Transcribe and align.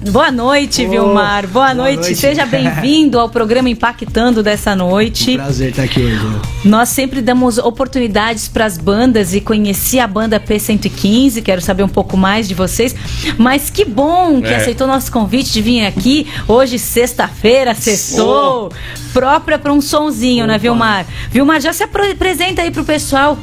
Boa 0.00 0.30
noite, 0.30 0.84
oh, 0.86 0.90
Vilmar. 0.90 1.42
Boa, 1.48 1.64
boa 1.66 1.74
noite. 1.74 2.00
noite. 2.00 2.16
Seja 2.16 2.46
bem-vindo 2.46 3.18
ao 3.18 3.28
programa 3.28 3.68
Impactando 3.68 4.44
dessa 4.44 4.74
noite. 4.76 5.32
Um 5.32 5.36
prazer 5.36 5.70
estar 5.70 5.82
aqui 5.82 6.00
hoje. 6.00 6.40
Nós 6.64 6.88
sempre 6.90 7.20
damos 7.20 7.58
oportunidades 7.58 8.46
para 8.46 8.64
as 8.64 8.78
bandas 8.78 9.34
e 9.34 9.40
conheci 9.40 9.98
a 9.98 10.06
banda 10.06 10.38
P115. 10.38 11.42
Quero 11.42 11.60
saber 11.60 11.82
um 11.82 11.88
pouco 11.88 12.16
mais 12.16 12.46
de 12.46 12.54
vocês. 12.54 12.94
Mas 13.36 13.70
que 13.70 13.84
bom 13.84 14.40
que 14.40 14.48
é. 14.48 14.56
aceitou 14.56 14.86
nosso 14.86 15.10
convite 15.10 15.52
de 15.52 15.60
vir 15.60 15.84
aqui. 15.84 16.28
Hoje, 16.46 16.78
sexta-feira, 16.78 17.74
sextou. 17.74 18.70
Oh. 18.72 19.12
Própria 19.12 19.58
para 19.58 19.72
um 19.72 19.80
sonzinho, 19.80 20.44
Opa. 20.44 20.52
né, 20.52 20.58
Vilmar? 20.58 21.06
Vilmar, 21.28 21.60
já 21.60 21.72
se 21.72 21.82
apresenta 21.82 22.62
aí 22.62 22.70
pro 22.70 22.84
pessoal. 22.84 23.36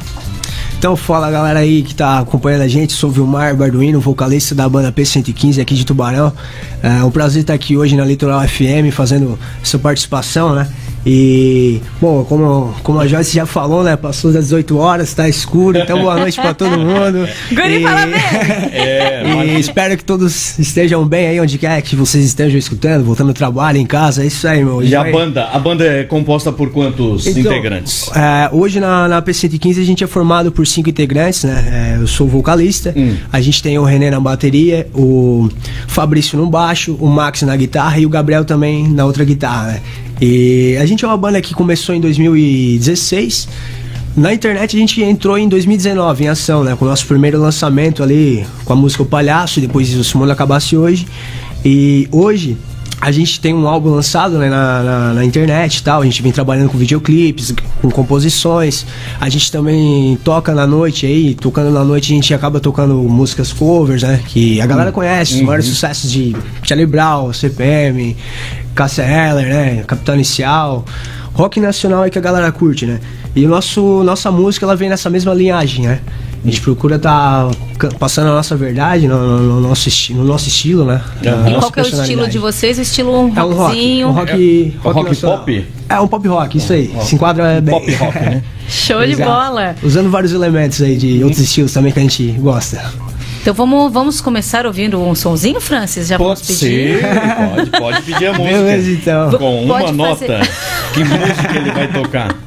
Então 0.77 0.95
fala 0.95 1.31
galera 1.31 1.59
aí 1.59 1.81
que 1.81 1.95
tá 1.95 2.19
acompanhando 2.19 2.61
a 2.61 2.67
gente, 2.67 2.93
sou 2.93 3.09
Vilmar 3.09 3.55
Barduino, 3.55 3.99
vocalista 3.99 4.53
da 4.53 4.67
banda 4.69 4.91
P115 4.91 5.61
aqui 5.61 5.73
de 5.73 5.85
Tubarão. 5.85 6.31
É 6.83 7.03
um 7.03 7.09
prazer 7.09 7.41
estar 7.41 7.53
aqui 7.53 7.75
hoje 7.75 7.95
na 7.95 8.05
Litoral 8.05 8.41
FM 8.47 8.91
fazendo 8.91 9.39
essa 9.63 9.79
participação, 9.79 10.53
né? 10.53 10.67
E, 11.05 11.79
bom, 12.01 12.25
como, 12.25 12.73
como 12.81 12.99
a 12.99 13.05
Joyce 13.05 13.35
já 13.35 13.45
falou, 13.45 13.83
né? 13.83 13.95
Passou 13.95 14.33
das 14.33 14.45
18 14.45 14.75
horas, 14.77 15.13
tá 15.13 15.29
escuro, 15.29 15.77
então 15.77 16.01
boa 16.01 16.17
noite 16.17 16.41
para 16.41 16.53
todo 16.53 16.71
mundo. 16.79 17.27
Guri, 17.53 17.81
parabéns! 17.81 18.15
É, 18.75 19.23
e 19.45 19.59
espero 19.59 19.95
que 19.97 20.03
todos 20.03 20.57
estejam 20.59 21.05
bem 21.07 21.27
aí 21.27 21.39
onde 21.39 21.57
quer 21.57 21.81
que 21.81 21.95
vocês 21.95 22.25
estejam 22.25 22.57
escutando, 22.57 23.03
voltando 23.03 23.29
ao 23.29 23.33
trabalho, 23.33 23.77
em 23.77 23.85
casa, 23.85 24.23
é 24.23 24.27
isso 24.27 24.47
aí, 24.47 24.63
meu. 24.63 24.83
E 24.83 24.95
a 24.95 25.03
banda? 25.03 25.45
A 25.45 25.59
banda 25.59 25.85
é 25.85 26.03
composta 26.03 26.51
por 26.51 26.71
quantos 26.71 27.25
então, 27.27 27.51
integrantes? 27.51 28.09
É, 28.15 28.49
hoje 28.51 28.79
na, 28.79 29.07
na 29.07 29.21
P115 29.21 29.81
a 29.81 29.85
gente 29.85 30.03
é 30.03 30.07
formado 30.07 30.51
por 30.51 30.65
cinco 30.67 30.89
integrantes, 30.89 31.43
né? 31.43 31.95
É, 31.95 32.01
eu 32.01 32.07
sou 32.07 32.27
vocalista, 32.27 32.93
hum. 32.95 33.15
a 33.31 33.39
gente 33.39 33.61
tem 33.61 33.77
o 33.77 33.83
René 33.83 34.09
na 34.09 34.19
bateria, 34.19 34.87
o 34.93 35.49
Fabrício 35.87 36.37
no 36.37 36.47
baixo, 36.47 36.97
o 36.99 37.07
Max 37.07 37.43
na 37.43 37.55
guitarra 37.55 37.99
e 37.99 38.05
o 38.05 38.09
Gabriel 38.09 38.43
também 38.43 38.87
na 38.87 39.05
outra 39.05 39.23
guitarra, 39.23 39.67
né? 39.67 39.81
E 40.21 40.77
a 40.79 40.85
gente 40.85 41.03
é 41.03 41.07
uma 41.07 41.17
banda 41.17 41.41
que 41.41 41.53
começou 41.53 41.93
em 41.93 41.99
2016. 41.99 43.47
Na 44.15 44.33
internet 44.33 44.77
a 44.77 44.79
gente 44.79 45.03
entrou 45.03 45.37
em 45.37 45.49
2019 45.49 46.23
em 46.23 46.27
ação, 46.29 46.63
né? 46.63 46.75
Com 46.75 46.85
o 46.85 46.87
nosso 46.87 47.05
primeiro 47.05 47.39
lançamento 47.39 48.01
ali 48.01 48.45
com 48.63 48.71
a 48.71 48.75
música 48.75 49.03
O 49.03 49.05
Palhaço, 49.05 49.59
depois 49.59 49.93
o 49.93 50.17
Mundo 50.17 50.31
Acabasse 50.31 50.77
Hoje. 50.77 51.05
E 51.63 52.07
hoje 52.11 52.55
a 53.05 53.11
gente 53.11 53.39
tem 53.39 53.53
um 53.53 53.67
álbum 53.67 53.91
lançado 53.91 54.39
né, 54.39 54.49
na, 54.49 54.81
na, 54.81 55.13
na, 55.13 55.23
internet 55.23 55.77
e 55.77 55.83
tal. 55.83 56.01
A 56.01 56.05
gente 56.05 56.23
vem 56.23 56.31
trabalhando 56.31 56.71
com 56.71 56.77
videoclipes, 56.79 57.53
com 57.79 57.91
composições. 57.91 58.83
A 59.21 59.29
gente 59.29 59.51
também 59.51 60.17
toca 60.23 60.55
na 60.55 60.65
noite 60.65 61.05
aí, 61.05 61.35
tocando 61.35 61.69
na 61.69 61.83
noite 61.83 62.11
a 62.11 62.15
gente 62.15 62.33
acaba 62.33 62.59
tocando 62.59 62.95
músicas 62.95 63.53
covers, 63.53 64.01
né? 64.01 64.19
Que 64.27 64.59
a 64.59 64.65
galera 64.65 64.91
conhece, 64.91 65.33
os 65.33 65.39
uhum. 65.39 65.45
maiores 65.45 65.67
sucessos 65.67 66.11
de 66.11 66.35
Charlie 66.63 66.87
Brown, 66.87 67.31
CPM, 67.31 68.17
Cassia 68.73 69.03
Heller, 69.03 69.45
né? 69.49 69.83
Capitão 69.85 70.15
Inicial. 70.15 70.83
Rock 71.33 71.59
nacional 71.59 72.05
é 72.05 72.09
que 72.09 72.17
a 72.17 72.21
galera 72.21 72.51
curte, 72.51 72.87
né? 72.87 72.99
E 73.35 73.45
nosso, 73.45 74.01
nossa 74.03 74.31
música 74.31 74.65
ela 74.65 74.75
vem 74.75 74.89
nessa 74.89 75.11
mesma 75.11 75.31
linhagem, 75.31 75.85
né? 75.85 75.99
A 76.45 76.47
gente 76.47 76.61
procura 76.61 76.97
estar 76.97 77.49
tá 77.79 77.89
passando 77.97 78.27
a 78.27 78.35
nossa 78.35 78.55
verdade 78.55 79.07
no, 79.07 79.17
no, 79.17 79.39
no 79.39 79.61
nosso, 79.61 79.89
no 80.13 80.23
nosso 80.23 80.47
estilo, 80.47 80.85
né? 80.85 81.01
Uhum. 81.23 81.47
E 81.49 81.55
qual 81.55 81.71
que 81.71 81.79
é 81.79 81.83
o 81.83 81.87
estilo 81.87 82.27
de 82.27 82.37
vocês? 82.37 82.77
O 82.77 82.81
estilo 82.83 83.11
um 83.11 83.35
é 83.35 83.43
um 83.43 83.53
rock, 83.53 84.05
um 84.05 84.11
rock, 84.11 84.31
é, 84.31 84.87
rock, 84.87 84.99
rock 84.99 85.15
pop? 85.15 85.67
É 85.89 85.99
um 85.99 86.07
pop 86.07 86.27
rock, 86.27 86.57
isso 86.59 86.71
aí. 86.71 86.93
Se 87.01 87.15
enquadra 87.15 87.59
bem. 87.59 87.73
Pop 87.73 87.95
rock, 87.95 88.19
né? 88.19 88.43
Show 88.69 89.01
Exato. 89.01 89.17
de 89.17 89.23
bola! 89.23 89.75
Usando 89.81 90.11
vários 90.11 90.33
elementos 90.33 90.83
aí 90.83 90.95
de 90.95 91.23
outros 91.23 91.41
estilos 91.41 91.73
também 91.73 91.91
que 91.91 91.97
a 91.97 92.03
gente 92.03 92.31
gosta. 92.33 92.93
Então 93.41 93.53
vamos, 93.53 93.91
vamos 93.91 94.21
começar 94.21 94.67
ouvindo 94.67 95.01
um 95.01 95.15
sonzinho, 95.15 95.59
Francis? 95.59 96.07
Já 96.07 96.17
pode 96.19 96.41
pedir? 96.41 96.55
Ser, 96.55 97.01
pode, 97.55 97.69
pode 97.71 98.01
pedir 98.03 98.27
a 98.27 98.33
música. 98.33 98.57
Beleza, 98.57 98.91
então. 98.91 99.31
Com 99.31 99.63
uma 99.65 99.91
nota. 99.91 100.41
Que 100.93 101.03
música 101.03 101.55
ele 101.55 101.71
vai 101.71 101.91
tocar? 101.91 102.44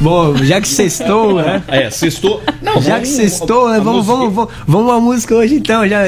Bom, 0.00 0.36
já 0.36 0.60
que 0.60 0.68
sextou, 0.68 1.36
né? 1.36 1.62
É, 1.68 1.90
sextou. 1.90 2.42
Não, 2.62 2.80
já 2.80 3.00
que 3.00 3.06
sextou, 3.06 3.70
né? 3.70 3.80
Vamos, 3.80 4.04
vamos, 4.04 4.32
vamos, 4.34 4.52
vamos 4.66 4.92
uma 4.92 5.00
música 5.00 5.34
hoje 5.34 5.56
então, 5.56 5.86
já, 5.88 6.02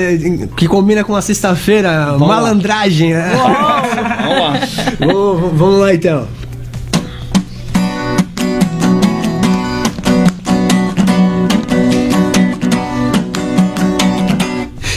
que 0.57 0.67
combina 0.67 1.05
com 1.05 1.15
a 1.15 1.23
sexta-feira, 1.23 2.17
malandragem, 2.19 3.15
né? 3.15 3.33
Vamos 3.37 4.39
lá. 4.39 4.61
vamos, 4.99 5.59
vamos 5.59 5.81
lá 5.81 5.95
então. 5.95 6.29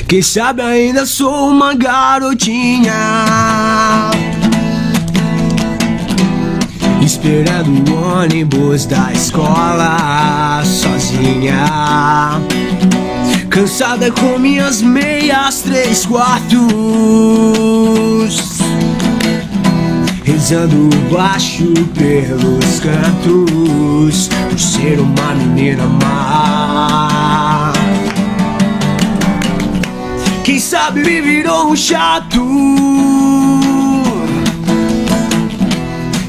Quem 0.09 0.23
sabe 0.23 0.63
ainda 0.63 1.05
sou 1.05 1.51
uma 1.51 1.75
garotinha 1.75 2.93
Esperando 7.01 7.91
o 7.91 8.19
ônibus 8.21 8.85
da 8.85 9.11
escola 9.11 10.61
sozinha. 10.63 12.39
Cansada 13.49 14.11
com 14.11 14.37
minhas 14.37 14.81
meias 14.81 15.61
três 15.61 16.05
quartos. 16.05 16.59
Rezando 20.23 20.89
baixo 21.11 21.73
pelos 21.95 22.79
cantos 22.79 24.29
Por 24.49 24.59
ser 24.59 24.99
uma 24.99 25.33
menina 25.35 25.85
má. 25.85 27.73
Quem 30.43 30.59
sabe 30.59 31.03
me 31.03 31.21
virou 31.21 31.71
um 31.71 31.75
chato 31.75 32.39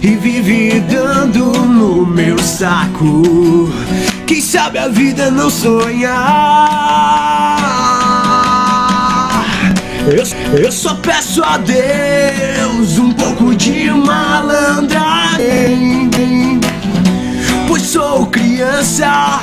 E 0.03 0.16
vive 0.16 0.81
dando 0.81 1.53
no 1.53 2.06
meu 2.06 2.38
saco. 2.38 3.71
Quem 4.27 4.41
sabe 4.41 4.78
a 4.78 4.88
vida 4.88 5.31
não 5.31 5.50
sonhar 5.50 7.11
eu, 10.06 10.25
eu 10.59 10.72
só 10.72 10.94
peço 10.94 11.43
a 11.44 11.56
Deus 11.59 12.99
um 12.99 13.12
pouco 13.12 13.55
de 13.55 13.91
malandragem. 13.91 14.91
Pois 17.69 17.83
sou 17.83 18.27
criança 18.27 19.41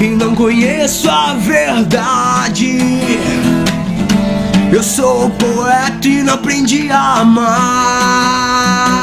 e 0.00 0.06
não 0.08 0.34
conheço 0.34 1.08
a 1.10 1.34
verdade. 1.34 2.78
Eu 4.72 4.82
sou 4.82 5.30
poeta 5.30 6.08
e 6.08 6.22
não 6.22 6.34
aprendi 6.34 6.90
a 6.90 7.20
amar. 7.20 8.97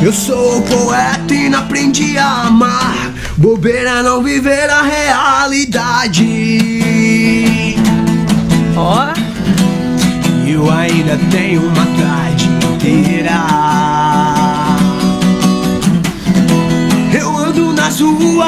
Eu 0.00 0.12
sou 0.12 0.62
poeta 0.62 1.34
e 1.34 1.48
não 1.48 1.58
aprendi 1.58 2.16
a 2.16 2.46
amar. 2.46 3.12
Bobeira 3.36 4.02
não 4.02 4.22
viver 4.22 4.70
a 4.70 4.82
realidade. 4.82 6.24
Ó. 8.76 9.06
Oh. 9.06 10.48
Eu 10.48 10.70
ainda 10.70 11.18
tenho 11.30 11.62
uma 11.62 11.86
tarde 12.00 12.48
inteira. 12.48 13.38
Eu 17.12 17.36
ando 17.36 17.72
nas 17.72 18.00
ruas, 18.00 18.46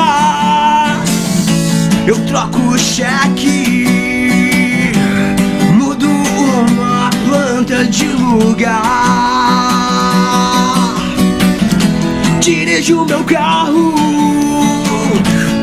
eu 2.06 2.18
troco 2.26 2.78
cheque. 2.78 3.90
de 7.88 8.06
lugar. 8.06 9.39
Dirijo 12.40 13.04
meu 13.04 13.22
carro, 13.24 13.92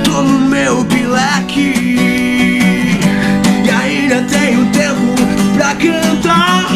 tomo 0.04 0.48
meu 0.48 0.86
pileque. 0.86 1.98
E 3.66 3.70
ainda 3.70 4.22
tenho 4.30 4.64
tempo 4.68 5.16
pra 5.56 5.74
cantar. 5.74 6.68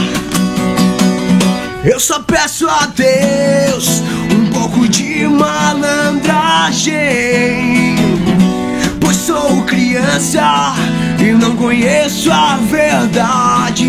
Eu 1.86 2.00
só 2.00 2.19
peço 2.19 2.68
a 2.68 2.88
Deus 2.88 4.01
um 4.36 4.48
pouco 4.51 4.89
de 4.89 5.27
malandragem. 5.27 7.95
Pois 9.00 9.18
sou 9.18 9.62
criança 9.65 10.74
e 11.19 11.31
não 11.33 11.56
conheço 11.56 12.31
a 12.31 12.57
verdade. 12.57 13.88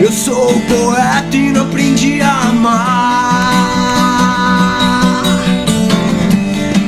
Eu 0.00 0.10
sou 0.10 0.60
poeta 0.62 1.36
e 1.36 1.52
não 1.52 1.62
aprendi 1.62 2.20
a 2.20 2.48
amar. 2.48 3.49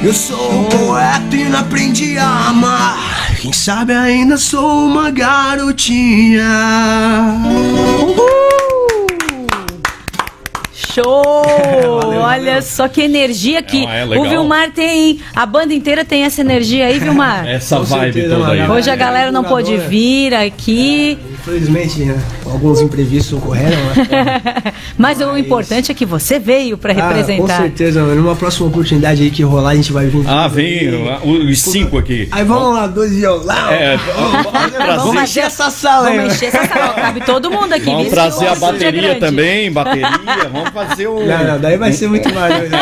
Eu 0.05 0.13
sou 0.13 0.65
poeta 0.65 1.37
e 1.37 1.45
não 1.45 1.61
aprendi 1.61 2.19
a 2.19 2.49
amar. 2.49 2.99
Quem 3.41 3.53
sabe 3.53 3.93
ainda 3.93 4.37
sou 4.37 4.87
uma 4.87 5.13
garotinha. 5.13 6.45
Uhul! 7.47 8.17
Show! 10.75 11.43
valeu, 12.03 12.21
Olha 12.21 12.45
valeu. 12.45 12.63
só 12.63 12.89
que 12.89 13.01
energia 13.01 13.63
que 13.63 13.87
é, 13.87 14.01
é 14.03 14.05
o 14.19 14.29
Vilmar 14.29 14.73
tem. 14.73 15.21
A 15.35 15.47
banda 15.47 15.73
inteira 15.73 16.05
tem 16.05 16.25
essa 16.25 16.41
energia 16.41 16.87
aí, 16.87 16.99
Vilmar. 16.99 17.47
essa 17.47 17.77
Com 17.77 17.85
vibe 17.85 18.13
certeza, 18.13 18.37
toda 18.37 18.53
aí. 18.53 18.69
Hoje 18.71 18.91
a 18.91 18.97
galera 18.97 19.31
não 19.33 19.45
pôde 19.45 19.77
vir 19.77 20.35
aqui. 20.35 21.19
Infelizmente, 21.43 22.05
né? 22.05 22.23
alguns 22.47 22.81
imprevistos 22.81 23.33
ocorreram. 23.33 23.77
Né? 23.77 24.75
Mas, 24.97 25.19
Mas, 25.19 25.21
o 25.21 25.37
importante 25.37 25.91
é 25.91 25.95
que 25.95 26.07
você 26.07 26.39
veio 26.39 26.79
para 26.79 26.93
ah, 26.93 27.09
representar. 27.09 27.57
Com 27.57 27.63
certeza, 27.63 28.01
mano. 28.01 28.23
Numa 28.23 28.37
próxima 28.37 28.69
oportunidade 28.69 29.23
aí 29.25 29.31
que 29.31 29.43
rolar, 29.43 29.71
a 29.71 29.75
gente 29.75 29.93
vai 29.93 30.07
vir. 30.07 30.23
Ah, 30.29 30.47
vem 30.47 30.89
os 31.25 31.61
cinco 31.61 31.99
aqui. 31.99 32.29
Aí 32.31 32.45
vamos 32.45 32.75
lá, 32.75 32.87
dois 32.87 33.13
violão. 33.13 33.71
É, 33.71 33.97
vamos, 33.97 35.03
vamos 35.03 35.23
encher 35.25 35.45
essa 35.45 35.69
sala 35.71 36.09
aí. 36.09 36.17
Vamos 36.17 36.35
encher 36.35 36.47
essa 36.47 36.65
sala. 36.69 36.95
Cabe 36.95 37.21
todo 37.23 37.51
mundo 37.51 37.73
aqui. 37.73 37.87
Vamos 37.87 38.09
trazer 38.09 38.47
a 38.47 38.55
bateria 38.55 39.19
também, 39.19 39.73
bateria. 39.73 40.09
Vamos 40.53 40.71
fazer 40.71 41.09
o. 41.09 41.27
Não, 41.27 41.45
não, 41.45 41.61
daí 41.61 41.77
vai 41.77 41.93
ser 41.93 42.09
muito 42.09 42.29
mais. 42.33 42.71
Né? 42.71 42.79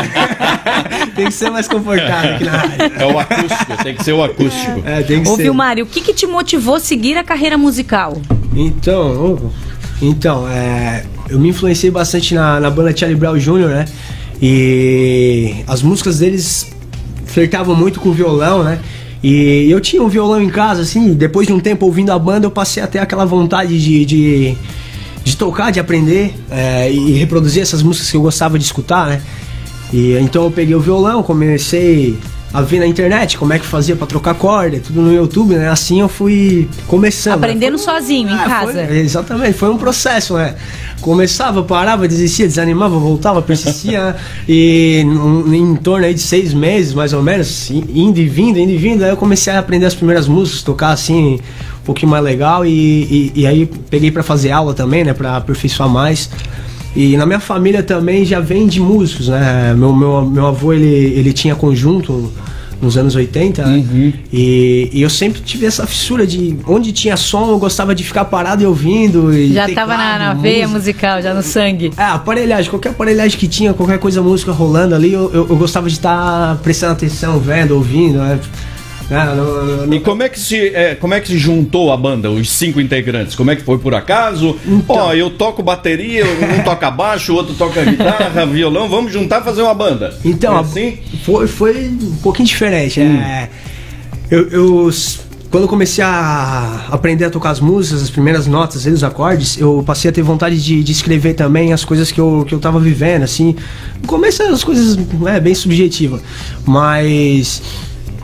tem 1.17 1.27
que 1.27 1.33
ser 1.33 1.51
mais 1.51 1.67
confortável 1.67 2.35
aqui 2.35 2.45
na 2.45 2.53
rádio. 2.53 2.93
É 2.99 3.07
o 3.07 3.19
acústico, 3.19 3.83
tem 3.83 3.95
que 3.95 4.05
ser 4.05 4.13
o 4.13 4.23
acústico. 4.23 4.83
É, 4.85 5.03
tem 5.03 5.23
que 5.23 5.29
Ô, 5.31 5.37
ser. 5.37 5.45
Vilmário, 5.45 5.85
o 5.85 5.87
que, 5.87 6.03
que 6.03 6.13
te 6.13 6.27
motivou 6.27 6.75
a 6.75 6.81
seguir 6.81 7.17
a 7.17 7.25
carreira 7.25 7.57
musical? 7.57 8.21
Então, 8.55 9.53
então, 10.03 10.49
é, 10.49 11.05
eu 11.29 11.39
me 11.39 11.49
influenciei 11.49 11.91
bastante 11.91 12.35
na, 12.35 12.59
na 12.59 12.71
banda 12.71 12.97
Charlie 12.97 13.19
Brown 13.19 13.37
Jr., 13.37 13.69
né? 13.69 13.85
E 14.43 15.57
as 15.67 15.83
músicas 15.83 16.19
deles 16.19 16.73
flertavam 17.27 17.77
muito 17.77 18.01
com 18.01 18.09
o 18.09 18.13
violão, 18.13 18.65
né? 18.65 18.81
E 19.23 19.71
eu 19.71 19.81
tinha 19.81 20.03
um 20.03 20.09
violão 20.09 20.43
em 20.43 20.49
casa, 20.49 20.81
assim, 20.83 21.13
depois 21.13 21.47
de 21.47 21.53
um 21.53 21.61
tempo 21.61 21.85
ouvindo 21.85 22.11
a 22.11 22.19
banda, 22.19 22.47
eu 22.47 22.51
passei 22.51 22.83
até 22.83 22.99
aquela 22.99 23.27
vontade 23.27 23.79
de, 23.79 24.05
de, 24.07 24.55
de 25.23 25.37
tocar, 25.37 25.71
de 25.71 25.79
aprender 25.79 26.35
é, 26.51 26.91
e 26.91 27.13
reproduzir 27.13 27.61
essas 27.61 27.83
músicas 27.83 28.11
que 28.11 28.17
eu 28.17 28.23
gostava 28.23 28.59
de 28.59 28.65
escutar, 28.65 29.07
né? 29.07 29.21
E 29.93 30.15
então 30.15 30.45
eu 30.45 30.51
peguei 30.51 30.75
o 30.75 30.81
violão, 30.81 31.23
comecei 31.23 32.17
a 32.53 32.61
ver 32.63 32.81
na 32.81 32.87
internet 32.87 33.39
como 33.39 33.53
é 33.53 33.59
que 33.59 33.67
fazia 33.67 33.95
para 33.95 34.07
trocar 34.07 34.35
corda, 34.35 34.81
tudo 34.81 35.01
no 35.01 35.13
YouTube, 35.13 35.55
né? 35.55 35.69
Assim 35.69 36.01
eu 36.01 36.09
fui 36.09 36.69
começando. 36.87 37.35
Aprendendo 37.35 37.77
né? 37.77 37.85
foi, 37.85 37.95
sozinho, 37.95 38.29
em 38.29 38.35
ah, 38.35 38.45
casa. 38.45 38.87
Foi, 38.87 38.99
exatamente, 38.99 39.53
foi 39.53 39.71
um 39.71 39.79
processo, 39.79 40.35
né? 40.35 40.57
Começava, 41.01 41.63
parava, 41.63 42.07
desistia, 42.09 42.47
desanimava, 42.47 42.99
voltava, 42.99 43.41
persistia, 43.41 44.05
né? 44.05 44.15
e 44.49 45.03
em, 45.05 45.57
em 45.57 45.77
torno 45.77 46.05
aí 46.05 46.13
de 46.13 46.21
seis 46.21 46.53
meses, 46.53 46.93
mais 46.93 47.13
ou 47.13 47.23
menos, 47.23 47.71
indo 47.71 48.19
e 48.19 48.29
vindo, 48.29 48.59
indo 48.59 48.73
e 48.73 48.77
vindo, 48.77 49.05
aí 49.05 49.11
eu 49.11 49.17
comecei 49.17 49.53
a 49.53 49.59
aprender 49.61 49.87
as 49.87 49.95
primeiras 49.95 50.27
músicas, 50.27 50.63
tocar 50.63 50.91
assim, 50.91 51.35
um 51.35 51.85
pouquinho 51.85 52.11
mais 52.11 52.25
legal, 52.25 52.67
e, 52.67 52.71
e, 52.71 53.33
e 53.37 53.47
aí 53.47 53.67
peguei 53.89 54.11
para 54.11 54.25
fazer 54.25 54.51
aula 54.51 54.75
também, 54.75 55.05
né? 55.05 55.15
Para 55.15 55.37
aperfeiçoar 55.37 55.89
mais. 55.89 56.29
E 56.95 57.17
na 57.17 57.25
minha 57.25 57.41
família 57.41 57.83
também 57.83 58.25
já 58.25 58.41
vem 58.41 58.67
de 58.67 58.81
músicos, 58.81 59.29
né? 59.29 59.75
Meu, 59.77 59.95
meu, 59.95 60.23
meu 60.23 60.47
avô, 60.47 60.73
ele, 60.73 60.87
ele 60.87 61.33
tinha 61.33 61.55
conjunto 61.55 62.33
nos 62.81 62.97
anos 62.97 63.15
80, 63.15 63.65
né? 63.65 63.77
Uhum. 63.77 64.13
E, 64.33 64.91
e, 64.93 65.03
eu 65.03 65.11
sempre 65.11 65.41
tive 65.41 65.67
essa 65.67 65.87
fissura 65.87 66.27
de 66.27 66.57
onde 66.67 66.93
tinha 66.93 67.17
som, 67.17 67.51
eu 67.51 67.59
gostava 67.59 67.95
de 67.95 68.03
ficar 68.03 68.25
parado 68.25 68.63
e 68.63 68.67
ouvindo. 68.67 69.33
E 69.35 69.53
já 69.53 69.69
tava 69.69 69.97
na, 69.97 70.19
na 70.19 70.35
veia 70.35 70.67
musical, 70.67 71.21
já 71.21 71.35
no 71.35 71.43
sangue. 71.43 71.93
É, 71.97 72.05
aparelhagem, 72.05 72.71
qualquer 72.71 72.91
aparelhagem 72.91 73.39
que 73.39 73.47
tinha, 73.47 73.75
qualquer 73.75 73.99
coisa 73.99 74.23
música 74.23 74.51
rolando 74.51 74.95
ali, 74.95 75.13
eu, 75.13 75.31
eu, 75.33 75.47
eu 75.49 75.57
gostava 75.57 75.89
de 75.89 75.95
estar 75.95 76.57
tá 76.57 76.61
prestando 76.63 76.93
atenção, 76.93 77.39
vendo, 77.39 77.75
ouvindo, 77.75 78.19
né? 78.19 78.41
Ah, 79.11 79.35
não, 79.35 79.87
não, 79.87 79.95
e 79.95 80.01
como 80.01 80.23
é, 80.23 80.29
que 80.29 80.39
se, 80.39 80.69
é, 80.69 80.95
como 80.95 81.15
é 81.15 81.21
que 81.21 81.29
se 81.29 81.39
juntou 81.39 81.93
a 81.93 81.97
banda, 81.97 82.31
os 82.31 82.51
cinco 82.51 82.81
integrantes? 82.81 83.35
Como 83.35 83.51
é 83.51 83.57
que 83.57 83.63
foi 83.63 83.79
por 83.79 83.95
acaso? 83.95 84.57
Então, 84.65 84.97
Ó, 84.97 85.15
eu 85.15 85.31
toco 85.31 85.63
bateria, 85.63 86.25
um 86.25 86.63
toca 86.63 86.91
baixo, 86.91 87.33
o 87.33 87.37
outro 87.37 87.55
toca 87.55 87.85
guitarra, 87.85 88.47
violão, 88.47 88.89
vamos 88.89 89.13
juntar 89.13 89.43
fazer 89.43 89.63
uma 89.63 89.75
banda. 89.75 90.17
Então, 90.25 90.57
é 90.57 90.61
assim? 90.61 90.99
foi, 91.25 91.49
foi 91.49 91.89
um 91.89 92.17
pouquinho 92.23 92.47
diferente. 92.47 93.01
Hum. 93.01 93.21
É, 93.21 93.49
eu, 94.31 94.49
eu 94.49 94.91
quando 95.51 95.65
eu 95.65 95.69
comecei 95.69 96.05
a 96.05 96.87
aprender 96.93 97.25
a 97.25 97.31
tocar 97.31 97.51
as 97.51 97.59
músicas, 97.59 98.03
as 98.05 98.11
primeiras 98.11 98.47
notas, 98.47 98.87
os 98.87 99.03
acordes, 99.03 99.59
eu 99.59 99.83
passei 99.85 100.09
a 100.09 100.13
ter 100.13 100.23
vontade 100.23 100.63
de, 100.63 100.85
de, 100.85 100.93
escrever 100.93 101.35
também 101.35 101.73
as 101.73 101.85
coisas 101.85 102.13
que 102.13 102.21
eu, 102.21 102.45
que 102.47 102.55
eu 102.55 102.61
tava 102.61 102.79
vivendo, 102.79 103.25
assim. 103.25 103.57
No 104.01 104.07
começo 104.07 104.45
as 104.45 104.63
coisas 104.63 104.97
é, 105.27 105.41
bem 105.41 105.53
subjetivas, 105.53 106.23
mas 106.65 107.61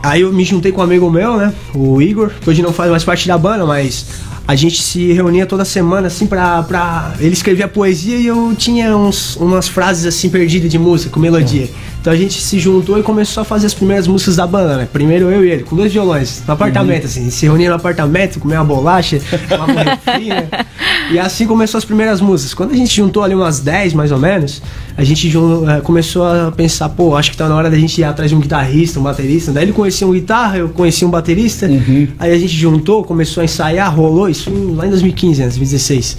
Aí 0.01 0.21
eu 0.21 0.31
me 0.31 0.43
juntei 0.43 0.71
com 0.71 0.81
um 0.81 0.83
amigo 0.83 1.09
meu, 1.09 1.37
né? 1.37 1.53
O 1.73 2.01
Igor, 2.01 2.31
que 2.41 2.49
hoje 2.49 2.61
não 2.61 2.71
faz 2.71 2.89
mais 2.89 3.03
parte 3.03 3.27
da 3.27 3.37
banda, 3.37 3.65
mas 3.65 4.05
a 4.47 4.55
gente 4.55 4.81
se 4.81 5.11
reunia 5.11 5.45
toda 5.45 5.65
semana, 5.65 6.07
assim, 6.07 6.25
pra. 6.25 6.63
pra... 6.63 7.13
Ele 7.19 7.33
escrevia 7.33 7.67
poesia 7.67 8.17
e 8.17 8.27
eu 8.27 8.55
tinha 8.57 8.95
uns, 8.95 9.35
umas 9.35 9.67
frases, 9.67 10.05
assim, 10.05 10.29
perdidas 10.29 10.71
de 10.71 10.79
música, 10.79 11.11
com 11.11 11.19
melodia. 11.19 11.69
Então 12.07 12.15
a 12.15 12.17
gente 12.17 12.41
se 12.41 12.57
juntou 12.57 12.97
e 12.97 13.03
começou 13.03 13.41
a 13.41 13.43
fazer 13.43 13.65
as 13.65 13.73
primeiras 13.73 14.07
músicas 14.07 14.37
da 14.37 14.47
banda, 14.47 14.77
né? 14.77 14.87
Primeiro 14.93 15.29
eu 15.29 15.43
e 15.43 15.51
ele, 15.51 15.63
com 15.63 15.75
dois 15.75 15.91
violões, 15.91 16.41
no 16.47 16.53
apartamento, 16.53 17.03
uhum. 17.03 17.09
assim. 17.09 17.29
Se 17.29 17.45
reunia 17.45 17.67
no 17.67 17.75
apartamento, 17.75 18.39
comia 18.39 18.59
uma 18.59 18.63
bolacha, 18.63 19.19
tomava 19.49 19.73
um 19.73 19.75
refri, 19.75 20.29
né? 20.29 20.47
E 21.11 21.19
assim 21.19 21.45
começou 21.45 21.77
as 21.77 21.83
primeiras 21.83 22.21
músicas. 22.21 22.53
Quando 22.53 22.71
a 22.71 22.77
gente 22.77 22.95
juntou 22.95 23.23
ali 23.23 23.35
umas 23.35 23.59
10, 23.59 23.93
mais 23.93 24.13
ou 24.13 24.19
menos, 24.19 24.61
a 24.95 25.03
gente 25.03 25.35
uh, 25.35 25.81
começou 25.83 26.25
a 26.25 26.49
pensar, 26.49 26.87
pô, 26.87 27.13
acho 27.13 27.29
que 27.29 27.35
tá 27.35 27.49
na 27.49 27.55
hora 27.57 27.69
da 27.69 27.77
gente 27.77 27.99
ir 27.99 28.05
atrás 28.05 28.29
de 28.29 28.37
um 28.37 28.39
guitarrista, 28.39 29.01
um 29.01 29.03
baterista. 29.03 29.51
Daí 29.51 29.65
ele 29.65 29.73
conhecia 29.73 30.07
um 30.07 30.13
guitarra, 30.13 30.59
eu 30.59 30.69
conheci 30.69 31.03
um 31.03 31.09
baterista. 31.09 31.65
Uhum. 31.65 32.07
Aí 32.19 32.31
a 32.31 32.39
gente 32.39 32.55
juntou, 32.55 33.03
começou 33.03 33.41
a 33.41 33.43
ensaiar, 33.43 33.93
rolou 33.93 34.29
isso 34.29 34.49
lá 34.77 34.87
em 34.87 34.89
2015, 34.91 35.41
né, 35.41 35.47
2016. 35.47 36.17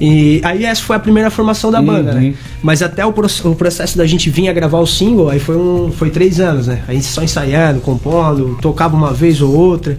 E 0.00 0.40
aí 0.44 0.64
essa 0.64 0.82
foi 0.82 0.96
a 0.96 0.98
primeira 0.98 1.30
formação 1.30 1.70
da 1.70 1.80
banda, 1.80 2.14
né? 2.14 2.20
uhum. 2.20 2.28
né? 2.30 2.34
Mas 2.62 2.82
até 2.82 3.04
o, 3.04 3.10
o, 3.10 3.54
processo 3.54 3.96
da 3.96 4.06
gente 4.06 4.28
vir 4.30 4.48
a 4.48 4.52
gravar 4.52 4.78
o 4.78 4.86
single, 4.86 5.30
aí 5.30 5.38
foi, 5.38 5.56
um, 5.56 5.92
foi 5.92 6.10
três 6.10 6.40
anos, 6.40 6.66
né? 6.66 6.82
A 6.88 6.92
gente 6.92 7.06
só 7.06 7.22
ensaiando, 7.22 7.80
compondo, 7.80 8.58
tocava 8.60 8.96
uma 8.96 9.12
vez 9.12 9.40
ou 9.40 9.54
outra 9.54 9.96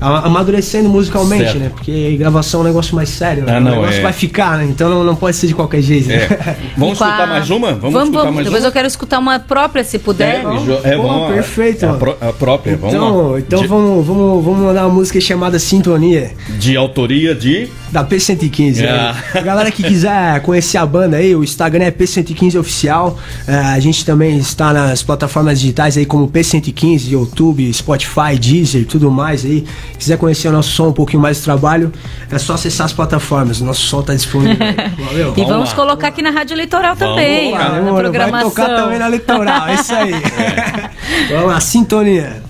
amadurecendo 0.00 0.88
musicalmente, 0.88 1.44
certo. 1.44 1.58
né? 1.58 1.70
Porque 1.74 2.16
gravação 2.16 2.60
é 2.60 2.64
um 2.64 2.66
negócio 2.66 2.94
mais 2.94 3.08
sério, 3.08 3.44
né? 3.44 3.56
Ah, 3.56 3.60
não, 3.60 3.72
o 3.72 3.74
negócio 3.76 3.98
é... 3.98 4.02
vai 4.02 4.12
ficar, 4.12 4.58
né? 4.58 4.66
Então 4.70 4.88
não, 4.88 5.04
não 5.04 5.16
pode 5.16 5.36
ser 5.36 5.46
de 5.48 5.54
qualquer 5.54 5.82
jeito. 5.82 6.08
Né? 6.08 6.16
É. 6.16 6.56
Vamos 6.76 6.94
escutar 6.94 7.26
mais 7.26 7.50
uma? 7.50 7.74
Vamos, 7.74 7.92
vamos 7.92 8.08
escutar 8.08 8.32
mais 8.32 8.44
Depois 8.44 8.62
uma? 8.62 8.68
eu 8.68 8.72
quero 8.72 8.86
escutar 8.86 9.18
uma 9.18 9.38
própria, 9.38 9.82
se 9.82 9.98
puder. 9.98 10.36
É, 10.36 10.42
vamos, 10.42 10.84
é, 10.84 10.96
vamos 10.96 11.32
perfeito. 11.34 11.86
A, 11.86 11.94
pró 11.94 12.16
a, 12.20 12.32
própria, 12.32 12.76
vamos 12.76 12.94
então, 12.94 13.32
lá. 13.32 13.40
Então 13.40 13.60
de... 13.60 13.66
vamos, 13.66 14.06
vamos, 14.06 14.44
vamos 14.44 14.60
mandar 14.60 14.86
uma 14.86 14.94
música 14.94 15.20
chamada 15.20 15.58
Sintonia. 15.58 16.32
De 16.58 16.76
autoria 16.76 17.34
de... 17.34 17.68
Da 17.90 18.04
P115. 18.04 18.80
É. 18.80 18.82
Né? 18.82 19.42
Galera 19.42 19.70
que 19.70 19.82
quiser 19.82 20.40
conhecer 20.42 20.76
a 20.76 20.84
banda 20.84 21.16
aí, 21.16 21.34
o 21.34 21.42
Instagram 21.42 21.84
é 21.84 21.90
P115 21.90 22.60
Oficial. 22.60 23.18
É, 23.46 23.54
a 23.54 23.80
gente 23.80 24.04
também 24.04 24.36
está 24.38 24.72
nas 24.72 25.02
plataformas 25.02 25.60
digitais 25.60 25.96
aí 25.96 26.04
como 26.04 26.28
P115, 26.28 27.10
YouTube, 27.10 27.72
Spotify, 27.72 28.38
Deezer, 28.38 28.86
tudo 28.86 29.10
mais 29.10 29.44
aí. 29.44 29.64
Quiser 29.98 30.16
conhecer 30.18 30.48
o 30.48 30.52
nosso 30.52 30.70
som, 30.70 30.88
um 30.88 30.92
pouquinho 30.92 31.22
mais 31.22 31.38
de 31.38 31.44
trabalho, 31.44 31.92
é 32.30 32.38
só 32.38 32.54
acessar 32.54 32.86
as 32.86 32.92
plataformas. 32.92 33.60
O 33.60 33.64
nosso 33.64 33.82
som 33.82 34.00
está 34.00 34.14
disponível. 34.14 34.56
Valeu. 34.98 35.32
e 35.32 35.40
vamos, 35.40 35.48
vamos 35.48 35.72
colocar 35.72 36.08
aqui 36.08 36.22
na 36.22 36.30
Rádio 36.30 36.54
Eleitoral 36.54 36.96
também. 36.96 37.52
Vamos 37.52 37.66
lá, 37.66 37.80
na 37.80 37.94
programação. 37.94 38.50
Vai 38.50 38.66
tocar 38.66 38.82
também 38.82 38.98
na 38.98 39.06
Eleitoral, 39.06 39.68
é 39.68 39.74
isso 39.74 39.94
aí. 39.94 40.12
É. 40.12 40.90
vamos 41.34 41.52
lá, 41.52 41.60
sintonia. 41.60 42.47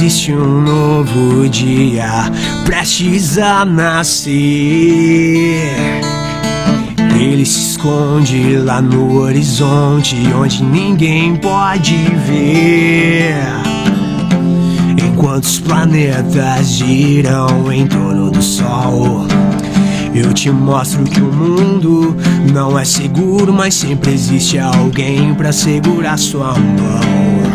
Existe 0.00 0.32
um 0.32 0.62
novo 0.62 1.46
dia 1.50 2.32
prestes 2.64 3.36
a 3.36 3.66
nascer. 3.66 4.40
Ele 7.20 7.44
se 7.44 7.72
esconde 7.72 8.56
lá 8.56 8.80
no 8.80 9.20
horizonte 9.20 10.16
onde 10.34 10.64
ninguém 10.64 11.36
pode 11.36 11.94
ver. 12.26 13.34
Enquanto 14.96 15.44
os 15.44 15.60
planetas 15.60 16.66
giram 16.70 17.70
em 17.70 17.86
torno 17.86 18.30
do 18.30 18.42
Sol. 18.42 19.26
Eu 20.14 20.32
te 20.32 20.50
mostro 20.50 21.04
que 21.04 21.20
o 21.20 21.30
mundo 21.30 22.16
não 22.50 22.78
é 22.78 22.86
seguro, 22.86 23.52
mas 23.52 23.74
sempre 23.74 24.14
existe 24.14 24.58
alguém 24.58 25.34
para 25.34 25.52
segurar 25.52 26.18
sua 26.18 26.54
mão. 26.54 27.49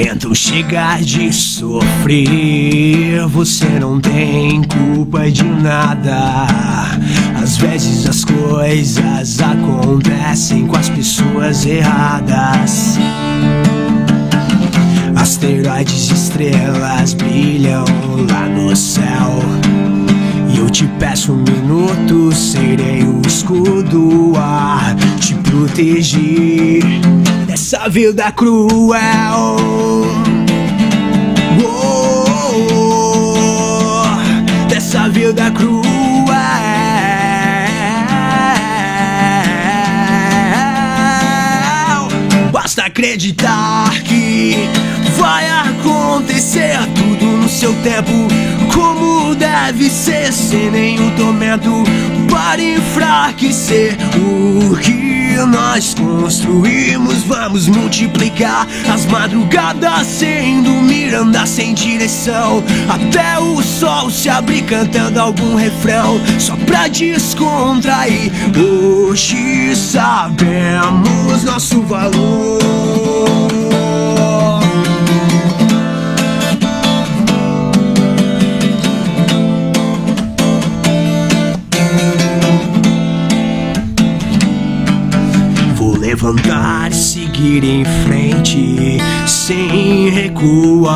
Então 0.00 0.34
chegar 0.34 1.00
de 1.02 1.32
sofrer, 1.32 3.26
você 3.28 3.66
não 3.78 4.00
tem 4.00 4.62
culpa 4.64 5.30
de 5.30 5.44
nada. 5.44 6.46
Às 7.40 7.58
vezes 7.58 8.08
as 8.08 8.24
coisas 8.24 9.40
acontecem 9.40 10.66
com 10.66 10.76
as 10.76 10.88
pessoas 10.88 11.66
erradas. 11.66 12.98
Asteroides 15.14 16.10
e 16.10 16.14
estrelas 16.14 17.12
brilham 17.12 17.84
lá 18.30 18.48
no 18.48 18.74
céu 18.74 19.40
te 20.70 20.86
peço 20.98 21.32
um 21.32 21.42
minuto, 21.42 22.32
serei 22.32 23.02
o 23.02 23.20
escudo 23.26 24.32
a 24.36 24.94
te 25.18 25.34
proteger 25.34 26.80
dessa 27.50 27.88
vida 27.88 28.30
cruel. 28.30 29.56
Oh, 31.64 32.46
dessa 34.68 35.08
vida 35.08 35.50
cruel. 35.50 35.82
Basta 42.52 42.84
acreditar 42.84 43.90
que 44.04 44.68
vai 45.20 45.46
acontecer 45.50 46.78
tudo 46.94 47.26
no 47.26 47.48
seu 47.48 47.74
tempo, 47.82 48.10
como 48.72 49.34
deve 49.34 49.90
ser, 49.90 50.32
sem 50.32 50.70
nenhum 50.70 51.10
tormento 51.10 51.84
para 52.30 52.62
enfraquecer 52.62 53.98
o 54.16 54.74
que 54.76 55.36
nós 55.46 55.92
construímos. 55.94 57.22
Vamos 57.24 57.68
multiplicar 57.68 58.66
as 58.90 59.04
madrugadas 59.06 60.06
sem 60.06 60.62
dormir, 60.62 61.14
andar 61.14 61.46
sem 61.46 61.74
direção, 61.74 62.64
até 62.88 63.38
o 63.38 63.62
sol 63.62 64.10
se 64.10 64.30
abrir 64.30 64.62
cantando 64.62 65.20
algum 65.20 65.54
refrão, 65.54 66.18
só 66.38 66.56
pra 66.56 66.88
descontrair. 66.88 68.32
Hoje 68.56 69.76
sabemos 69.76 71.44
nosso 71.44 71.82
valor. 71.82 73.59
Levantar 86.20 86.90
e 86.90 86.94
seguir 86.94 87.64
em 87.64 87.82
frente 88.04 88.98
sem 89.26 90.10
recuar. 90.10 90.90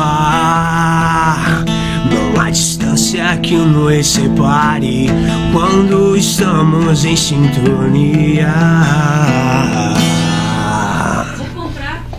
Não 2.11 2.39
há 2.39 2.51
distância 2.51 3.35
que 3.37 3.55
nos 3.55 4.05
separe 4.05 5.07
quando 5.51 6.15
estamos 6.15 7.03
em 7.05 7.15
sintonia. 7.15 8.53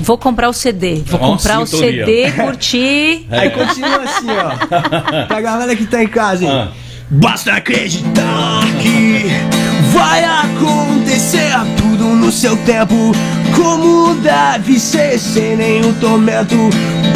Vou 0.00 0.18
comprar 0.18 0.48
o 0.48 0.52
CD. 0.52 1.02
Vou 1.06 1.20
Ó, 1.20 1.32
comprar 1.36 1.60
o 1.60 1.66
sintonia. 1.66 2.06
CD, 2.06 2.32
curtir. 2.32 3.26
Aí 3.30 3.50
continua 3.50 4.02
assim, 4.02 4.26
ó. 4.30 4.50
Pra 5.26 5.40
galera 5.40 5.76
que 5.76 5.86
tá 5.86 6.02
em 6.02 6.08
casa, 6.08 6.44
hein? 6.44 6.50
Ah. 6.50 6.68
Basta 7.08 7.52
acreditar 7.52 8.55
seu 12.36 12.54
tempo, 12.58 13.12
como 13.54 14.14
deve 14.16 14.78
ser, 14.78 15.18
sem 15.18 15.56
nenhum 15.56 15.94
tormento 15.94 16.54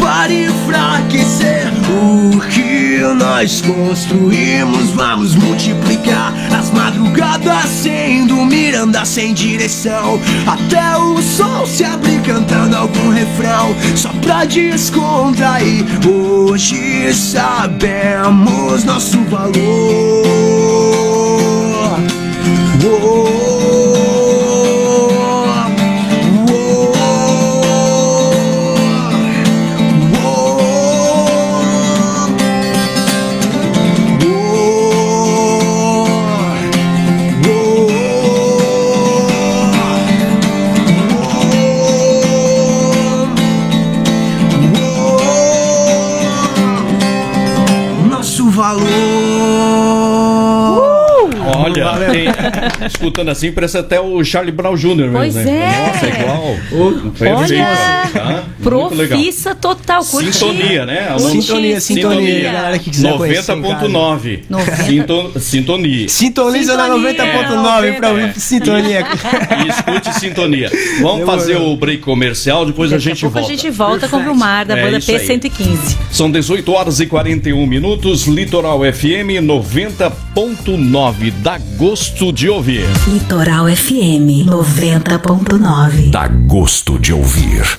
para 0.00 0.32
enfraquecer 0.32 1.70
o 1.90 2.40
que 2.40 3.00
nós 3.18 3.60
construímos. 3.60 4.88
Vamos 4.94 5.34
multiplicar 5.34 6.32
as 6.58 6.70
madrugadas 6.70 7.68
sem 7.68 8.26
dormir, 8.26 8.74
andar 8.74 9.04
sem 9.04 9.34
direção, 9.34 10.18
até 10.46 10.96
o 10.96 11.20
sol 11.20 11.66
se 11.66 11.84
abrir 11.84 12.22
cantando 12.22 12.74
algum 12.74 13.10
refrão, 13.10 13.76
só 13.94 14.08
pra 14.22 14.46
descontrair. 14.46 15.84
Hoje 16.08 17.12
sabemos 17.12 18.84
nosso 18.84 19.22
valor. 19.24 20.30
Tem- 52.12 52.86
escutando 52.86 53.28
assim, 53.30 53.52
parece 53.52 53.78
até 53.78 54.00
o 54.00 54.22
Charlie 54.24 54.52
Brown 54.52 54.74
Jr. 54.76 54.94
mesmo, 54.96 55.12
Pois 55.16 55.34
né? 55.34 55.42
é. 55.48 55.86
Nossa, 55.92 56.06
é 56.06 56.20
igual. 56.20 56.56
Olha, 57.36 57.66
tá? 58.12 58.44
Profissa 58.62 59.54
total, 59.54 60.04
curtir. 60.04 60.32
Sintonia, 60.32 60.86
né? 60.86 61.08
A 61.14 61.18
Sintonia, 61.18 61.80
sintonia, 61.80 62.52
galera 62.52 62.78
que 62.78 62.90
quiser 62.90 63.12
conhecer 63.16 63.52
em 63.52 63.62
casa. 63.62 63.88
90.9. 63.88 64.40
90. 64.48 64.76
Sinto- 64.84 65.40
Sintonia. 65.40 66.08
Sintoniza 66.08 66.76
na 66.76 66.84
Sintonia. 66.84 67.14
90.9 67.14 67.92
pra 67.96 68.08
ouvir 68.10 68.34
sintonia. 68.40 69.00
E 69.64 69.68
escute 69.68 70.20
sintonia. 70.20 70.70
Vamos 71.00 71.18
Demorou. 71.20 71.26
fazer 71.38 71.56
o 71.56 71.76
break 71.76 72.02
comercial, 72.02 72.64
depois 72.66 72.92
a 72.92 72.96
Daqui 72.96 73.08
a 73.08 73.12
gente 73.12 73.20
pouco 73.22 73.34
volta. 73.38 73.52
a 73.52 73.56
gente 73.56 73.70
volta 73.70 74.08
com 74.08 74.16
o 74.16 74.22
Brumar 74.22 74.66
da 74.66 74.76
É 74.78 74.82
banda 74.84 74.98
isso 74.98 75.10
aí. 75.10 75.18
P115. 75.18 75.96
São 76.10 76.30
18 76.30 76.72
horas 76.72 77.00
e 77.00 77.06
41 77.06 77.66
minutos, 77.66 78.26
Litoral 78.26 78.80
FM 78.80 79.40
90.9. 79.42 81.30
Dá 81.42 81.58
gosto 81.76 81.99
de 82.32 82.48
ouvir. 82.48 82.86
Litoral 83.06 83.68
FM 83.68 84.44
90.9. 84.46 86.10
Dá 86.10 86.28
gosto 86.28 86.98
de 86.98 87.12
ouvir. 87.12 87.78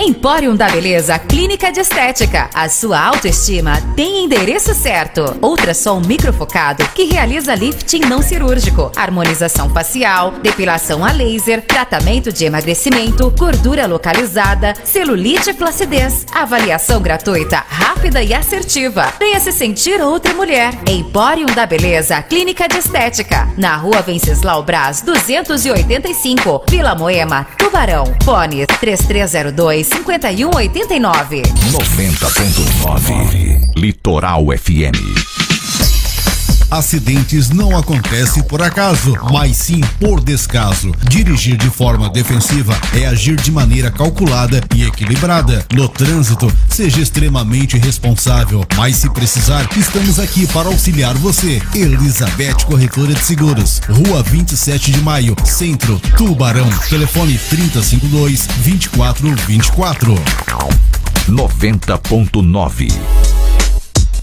Empório 0.00 0.54
da 0.56 0.68
Beleza 0.68 1.18
Clínica 1.18 1.72
de 1.72 1.80
Estética. 1.80 2.48
A 2.54 2.68
sua 2.68 3.00
autoestima 3.00 3.82
tem 3.96 4.24
endereço 4.24 4.72
certo. 4.72 5.36
Ultrassom 5.42 6.00
microfocado 6.00 6.86
que 6.90 7.06
realiza 7.06 7.52
lifting 7.56 8.02
não 8.02 8.22
cirúrgico, 8.22 8.92
harmonização 8.94 9.68
facial, 9.70 10.30
depilação 10.40 11.04
a 11.04 11.10
laser, 11.10 11.62
tratamento 11.62 12.32
de 12.32 12.44
emagrecimento, 12.44 13.28
gordura 13.36 13.86
localizada, 13.86 14.72
celulite 14.84 15.50
e 15.50 15.54
flacidez. 15.54 16.24
Avaliação 16.32 17.02
gratuita, 17.02 17.64
rápida 17.68 18.22
e 18.22 18.32
assertiva. 18.32 19.12
Venha 19.18 19.40
se 19.40 19.50
sentir 19.50 20.00
outra 20.00 20.32
mulher. 20.32 20.74
Empório 20.88 21.46
da 21.46 21.66
Beleza 21.66 22.22
Clínica 22.22 22.68
de 22.68 22.78
Estética. 22.78 23.48
Na 23.56 23.74
rua 23.74 24.00
Venceslau 24.00 24.62
Braz 24.62 25.02
285, 25.02 26.66
Vila 26.70 26.94
Moema, 26.94 27.48
Tubarão. 27.58 28.04
Fone 28.22 28.64
3302 28.64 29.87
5189. 29.88 31.42
90.9. 31.42 33.60
Litoral 33.76 34.44
FM. 34.58 35.37
Acidentes 36.70 37.48
não 37.48 37.76
acontecem 37.76 38.42
por 38.42 38.60
acaso, 38.60 39.16
mas 39.32 39.56
sim 39.56 39.80
por 39.98 40.20
descaso. 40.20 40.92
Dirigir 41.08 41.56
de 41.56 41.70
forma 41.70 42.10
defensiva 42.10 42.78
é 42.94 43.06
agir 43.06 43.36
de 43.36 43.50
maneira 43.50 43.90
calculada 43.90 44.62
e 44.74 44.84
equilibrada. 44.84 45.64
No 45.72 45.88
trânsito, 45.88 46.52
seja 46.68 47.00
extremamente 47.00 47.78
responsável, 47.78 48.66
mas 48.76 48.96
se 48.96 49.08
precisar, 49.08 49.66
estamos 49.76 50.18
aqui 50.18 50.46
para 50.48 50.68
auxiliar 50.68 51.14
você. 51.14 51.62
Elizabeth 51.74 52.66
Corretora 52.66 53.14
de 53.14 53.24
Seguros, 53.24 53.80
Rua 53.88 54.22
27 54.22 54.92
de 54.92 55.00
Maio, 55.00 55.34
Centro, 55.44 55.98
Tubarão. 56.18 56.68
Telefone 56.90 57.38
3052 57.38 58.46
2424. 58.46 60.14
90.9. 61.28 63.37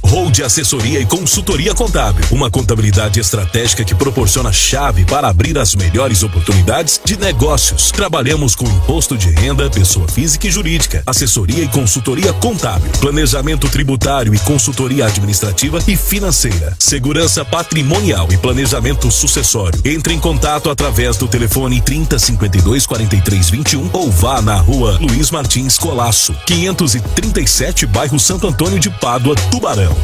Hold 0.06 0.42
Assessoria 0.42 1.00
e 1.00 1.06
Consultoria 1.06 1.74
Contábil. 1.74 2.24
Uma 2.32 2.50
contabilidade 2.50 3.20
estratégica 3.20 3.84
que 3.84 3.96
proporciona 3.96 4.54
chave 4.54 5.04
para 5.04 5.28
abrir 5.28 5.58
as 5.58 5.74
melhores 5.74 6.22
oportunidades 6.22 7.02
de 7.04 7.18
negócios. 7.18 7.92
Trabalhamos 7.92 8.56
com 8.56 8.66
imposto 8.66 9.18
de 9.18 9.32
renda, 9.32 9.70
pessoa 9.70 10.08
física 10.08 10.48
e 10.48 10.52
jurídica, 10.52 11.02
assessoria 11.06 11.64
e 11.64 11.68
consultoria 11.68 12.32
contábil, 12.34 12.92
planejamento 13.00 13.68
tributário 13.68 14.34
e 14.36 14.40
consultoria 14.40 15.08
administrativa 15.08 15.80
e 15.88 15.96
financeira, 15.96 16.76
segurança 16.80 17.44
patrimonial 17.44 18.28
e 18.32 18.38
planejamento 18.38 19.10
sucessório. 19.10 19.82
Entre 19.84 20.14
em 20.14 20.20
contato 20.20 20.70
através 20.70 21.18
do 21.18 21.28
telefone 21.28 21.82
3052 21.82 22.86
4321 22.86 23.90
ou 23.92 24.12
vá 24.12 24.42
na 24.42 24.56
rua 24.56 25.00
Luiz 25.02 25.32
Martins 25.32 25.78
Colasso, 25.78 26.36
537, 26.46 27.86
bairro 27.88 28.20
Santo 28.20 28.48
Antônio 28.48 28.80
de 28.80 28.90
Pádua, 28.90 29.36
Tubarão. 29.50 29.95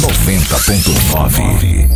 90.9. 0.00 1.88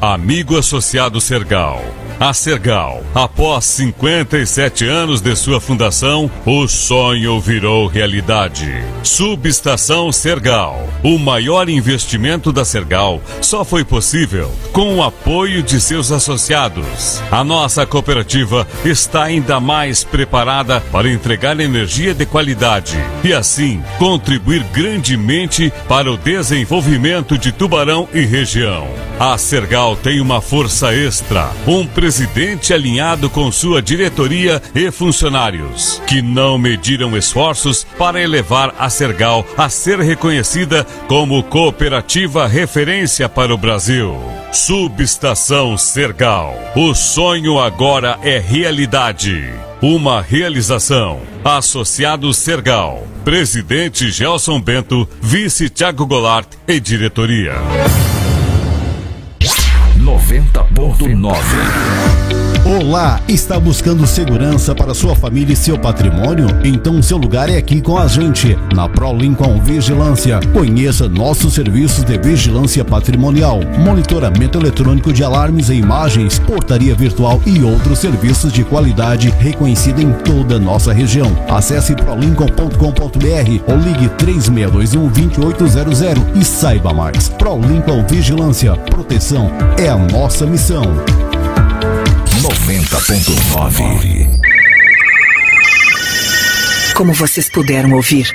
Amigo 0.00 0.56
Associado 0.58 1.20
Sergal. 1.20 1.80
A 2.20 2.34
Sergal, 2.34 3.02
após 3.14 3.64
57 3.64 4.84
anos 4.84 5.22
de 5.22 5.34
sua 5.34 5.58
fundação, 5.58 6.30
o 6.44 6.68
sonho 6.68 7.40
virou 7.40 7.86
realidade. 7.86 8.70
Subestação 9.02 10.12
Sergal. 10.12 10.86
O 11.02 11.18
maior 11.18 11.70
investimento 11.70 12.52
da 12.52 12.62
Sergal 12.62 13.22
só 13.40 13.64
foi 13.64 13.84
possível 13.84 14.52
com 14.70 14.96
o 14.96 15.02
apoio 15.02 15.62
de 15.62 15.80
seus 15.80 16.12
associados. 16.12 17.22
A 17.30 17.42
nossa 17.42 17.86
cooperativa 17.86 18.68
está 18.84 19.22
ainda 19.22 19.58
mais 19.58 20.04
preparada 20.04 20.78
para 20.92 21.10
entregar 21.10 21.58
energia 21.58 22.12
de 22.12 22.26
qualidade 22.26 22.98
e 23.24 23.32
assim 23.32 23.82
contribuir 23.98 24.62
grandemente 24.64 25.72
para 25.88 26.12
o 26.12 26.18
desenvolvimento 26.18 27.38
de 27.38 27.50
Tubarão 27.50 28.06
e 28.12 28.26
região. 28.26 28.86
A 29.18 29.38
Sergal 29.38 29.96
tem 29.96 30.20
uma 30.20 30.42
força 30.42 30.94
extra, 30.94 31.50
um 31.66 31.86
presidente 31.86 32.09
alinhado 32.72 33.30
com 33.30 33.52
sua 33.52 33.80
diretoria 33.80 34.60
e 34.74 34.90
funcionários, 34.90 36.02
que 36.06 36.20
não 36.20 36.58
mediram 36.58 37.16
esforços 37.16 37.86
para 37.98 38.20
elevar 38.20 38.74
a 38.78 38.90
Sergal 38.90 39.46
a 39.56 39.68
ser 39.68 40.00
reconhecida 40.00 40.84
como 41.06 41.42
cooperativa 41.42 42.46
referência 42.46 43.28
para 43.28 43.54
o 43.54 43.58
Brasil. 43.58 44.16
Subestação 44.52 45.78
Sergal. 45.78 46.54
O 46.74 46.94
sonho 46.94 47.58
agora 47.58 48.18
é 48.22 48.38
realidade. 48.38 49.48
Uma 49.80 50.20
realização. 50.20 51.20
Associado 51.44 52.34
Sergal. 52.34 53.06
Presidente 53.24 54.10
Gelson 54.10 54.60
Bento, 54.60 55.08
vice 55.22 55.68
Tiago 55.68 56.04
Goulart 56.06 56.48
e 56.66 56.80
diretoria. 56.80 57.54
90.9 60.18 62.39
Olá, 62.70 63.20
está 63.26 63.58
buscando 63.58 64.06
segurança 64.06 64.76
para 64.76 64.94
sua 64.94 65.16
família 65.16 65.54
e 65.54 65.56
seu 65.56 65.76
patrimônio? 65.76 66.46
Então 66.62 67.02
seu 67.02 67.16
lugar 67.16 67.50
é 67.50 67.56
aqui 67.56 67.80
com 67.80 67.98
a 67.98 68.06
gente, 68.06 68.56
na 68.72 68.88
Pro 68.88 69.12
Lincoln 69.12 69.60
Vigilância. 69.60 70.38
Conheça 70.52 71.08
nossos 71.08 71.54
serviços 71.54 72.04
de 72.04 72.16
vigilância 72.16 72.84
patrimonial, 72.84 73.58
monitoramento 73.76 74.56
eletrônico 74.56 75.12
de 75.12 75.24
alarmes 75.24 75.68
e 75.68 75.74
imagens, 75.74 76.38
portaria 76.38 76.94
virtual 76.94 77.42
e 77.44 77.60
outros 77.60 77.98
serviços 77.98 78.52
de 78.52 78.62
qualidade 78.62 79.30
reconhecida 79.30 80.00
em 80.00 80.12
toda 80.12 80.54
a 80.54 80.60
nossa 80.60 80.92
região. 80.92 81.36
Acesse 81.48 81.96
prolincoln.com.br 81.96 83.64
ou 83.66 83.78
ligue 83.78 84.08
3621-2800 84.10 86.36
e 86.36 86.44
saiba 86.44 86.94
mais. 86.94 87.28
Pro 87.30 87.58
Lincoln 87.58 88.06
Vigilância, 88.06 88.76
proteção 88.76 89.50
é 89.76 89.88
a 89.88 89.98
nossa 89.98 90.46
missão. 90.46 90.84
90.9 92.50 94.40
Como 96.96 97.12
vocês 97.12 97.48
puderam 97.48 97.92
ouvir, 97.92 98.28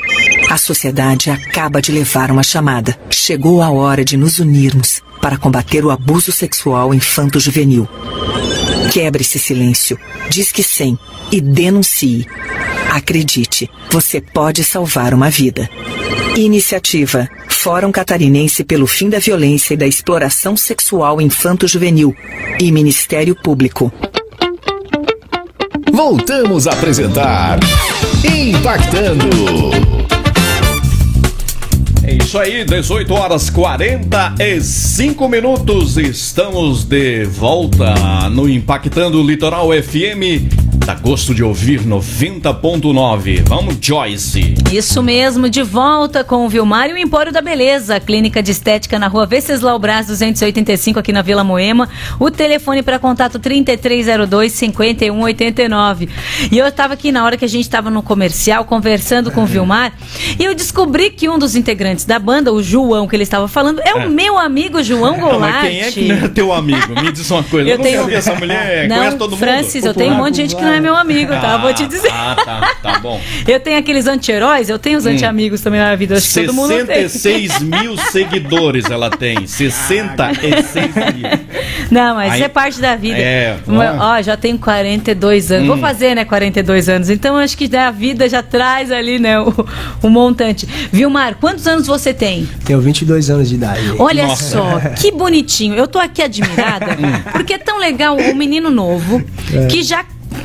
a 0.50 0.58
sociedade 0.58 1.30
acaba 1.30 1.82
de 1.82 1.92
levar 1.92 2.32
uma 2.32 2.42
chamada. 2.42 2.98
Chegou 3.10 3.62
a 3.62 3.70
hora 3.70 4.06
de 4.06 4.16
nos 4.16 4.40
unirmos 4.40 5.02
para 5.22 5.38
combater 5.38 5.84
o 5.84 5.92
abuso 5.92 6.32
sexual 6.32 6.94
infanto-juvenil. 6.94 7.90
Quebre 8.94 9.22
esse 9.22 9.38
silêncio, 9.38 10.00
diz 10.30 10.50
que 10.50 10.64
sim 10.64 10.98
e 11.30 11.42
denuncie. 11.42 12.26
Acredite, 12.92 13.70
você 13.92 14.22
pode 14.22 14.64
salvar 14.64 15.14
uma 15.14 15.30
vida. 15.30 15.70
Iniciativa 16.38 17.28
Fórum 17.66 17.92
Catarinense 17.92 18.64
pelo 18.64 18.86
Fim 18.86 19.10
da 19.10 19.18
Violência 19.18 19.74
e 19.74 19.78
da 19.78 19.88
Exploração 19.88 20.56
Sexual 20.56 21.20
Infanto-Juvenil 21.20 22.16
e 22.62 22.72
Ministério 22.72 23.36
Público. 23.36 23.92
Voltamos 25.92 26.68
a 26.68 26.74
apresentar 26.74 27.58
Impactando. 28.24 29.26
É 32.04 32.14
isso 32.14 32.38
aí, 32.38 32.64
18 32.64 33.12
horas 33.12 33.50
45 33.50 35.28
minutos. 35.28 35.98
Estamos 35.98 36.84
de 36.84 37.26
volta 37.26 38.30
no 38.30 38.48
Impactando 38.48 39.24
Litoral 39.24 39.70
FM. 39.72 40.65
Dá 40.86 40.94
gosto 40.94 41.34
de 41.34 41.44
ouvir 41.44 41.82
90.9. 41.82 43.42
Vamos, 43.48 43.76
Joyce. 43.82 44.54
Isso 44.72 45.02
mesmo, 45.02 45.50
de 45.50 45.64
volta 45.64 46.24
com 46.24 46.46
o 46.46 46.50
Vilmar 46.50 46.92
e 46.92 46.94
o 46.94 46.98
Empório 46.98 47.32
da 47.32 47.42
Beleza, 47.42 48.00
clínica 48.00 48.44
de 48.44 48.52
estética 48.52 49.00
na 49.00 49.08
rua 49.08 49.26
Venceslau 49.26 49.80
Brás 49.80 50.06
285 50.06 51.00
aqui 51.00 51.12
na 51.12 51.24
Vila 51.24 51.44
Moema. 51.44 51.90
O 52.20 52.30
telefone 52.30 52.84
para 52.84 53.00
contato 53.00 53.40
3302 53.40 54.52
5189. 54.52 56.08
E 56.52 56.58
eu 56.60 56.68
estava 56.68 56.94
aqui 56.94 57.12
na 57.12 57.26
hora 57.26 57.36
que 57.36 57.46
a 57.46 57.50
gente 57.50 57.64
estava 57.64 57.90
no 57.90 58.04
comercial 58.04 58.64
conversando 58.66 59.32
com 59.32 59.42
o 59.42 59.46
Vilmar 59.48 59.92
e 60.40 60.44
eu 60.44 60.54
descobri 60.54 61.10
que 61.10 61.28
um 61.28 61.40
dos 61.40 61.56
integrantes 61.56 62.06
da 62.06 62.20
banda, 62.20 62.54
o 62.54 62.62
João 62.62 63.08
que 63.08 63.16
ele 63.16 63.24
estava 63.24 63.48
falando, 63.48 63.82
é, 63.82 63.96
o 63.96 64.10
meu 64.12 64.38
amigo 64.38 64.84
João 64.84 65.14
Não, 65.18 65.30
Goulart. 65.30 65.52
mas 65.64 65.68
quem 65.68 65.82
é 65.82 65.92
que 65.92 66.04
não 66.10 66.26
é 66.26 66.28
teu 66.28 66.54
amigo? 66.54 66.94
Me 67.02 67.12
diz 67.12 67.32
uma 67.32 67.42
coisa. 67.44 67.68
Eu, 67.68 67.74
Eu 67.74 67.78
não 67.80 67.84
tenho- 67.84 68.10
essa 68.12 68.36
mulher. 68.36 68.88
Não, 68.88 68.98
conhece 68.98 69.18
todo 69.18 69.36
Francis, 69.36 69.76
mundo? 69.78 69.86
eu 69.88 69.94
tenho 69.96 70.14
um 70.14 70.18
monte 70.18 70.36
de 70.36 70.42
gente 70.44 70.56
que 70.56 70.62
não 70.62 70.75
é 70.76 70.80
meu 70.80 70.96
amigo, 70.96 71.32
tá? 71.34 71.58
Vou 71.58 71.74
te 71.74 71.86
dizer. 71.88 72.12
Ah, 72.12 72.36
tá, 72.44 72.76
tá 72.82 73.00
bom. 73.00 73.20
Eu 73.48 73.60
tenho 73.60 73.78
aqueles 73.78 74.08
anti-heróis, 74.08 74.70
eu 74.70 74.80
tenho 74.80 74.98
os 74.98 75.06
anti-amigos 75.06 75.62
também 75.62 75.80
na 75.80 75.96
vida. 75.96 76.16
Acho 76.18 76.28
que 76.34 76.42
todo 76.46 76.54
mundo 76.54 76.70
tem. 76.86 77.08
66 77.08 77.60
mil 77.62 77.98
seguidores 77.98 78.86
ela 78.90 79.10
tem. 79.10 79.46
66 79.46 80.96
mil. 80.96 81.30
Não, 81.92 82.16
mas 82.16 82.32
Aí- 82.32 82.38
isso 82.40 82.46
é 82.46 82.50
parte 82.50 82.82
da 82.82 82.96
vida. 82.96 83.18
É, 83.18 83.58
Uma- 83.68 84.18
ó. 84.18 84.22
já 84.22 84.36
tenho 84.36 84.58
42 84.58 85.52
anos. 85.52 85.68
Vou 85.68 85.78
fazer, 85.78 86.16
né, 86.16 86.26
42 86.26 86.90
anos. 86.90 87.10
Então 87.10 87.38
acho 87.38 87.58
que 87.58 87.74
a 87.76 87.92
vida 87.92 88.28
já 88.28 88.42
traz 88.42 88.92
ali, 88.92 89.20
né, 89.20 89.40
o, 89.40 89.54
o 90.02 90.10
montante. 90.10 90.68
Vilmar, 90.92 91.36
quantos 91.36 91.68
anos 91.68 91.86
você 91.88 92.14
tem? 92.14 92.48
Tenho 92.66 92.82
22 92.82 93.30
anos 93.30 93.50
de 93.50 93.56
idade. 93.56 93.82
Olha 94.00 94.36
só, 94.36 94.80
que 95.00 95.12
bonitinho. 95.12 95.76
Eu 95.76 95.88
tô 95.88 96.00
aqui 96.00 96.22
admirada, 96.22 96.98
porque 97.32 97.54
é 97.54 97.58
tão 97.58 97.78
legal 97.80 98.18
um 98.18 98.34
menino 98.36 98.70
novo 98.72 99.24
que 99.70 99.84
já 99.84 100.04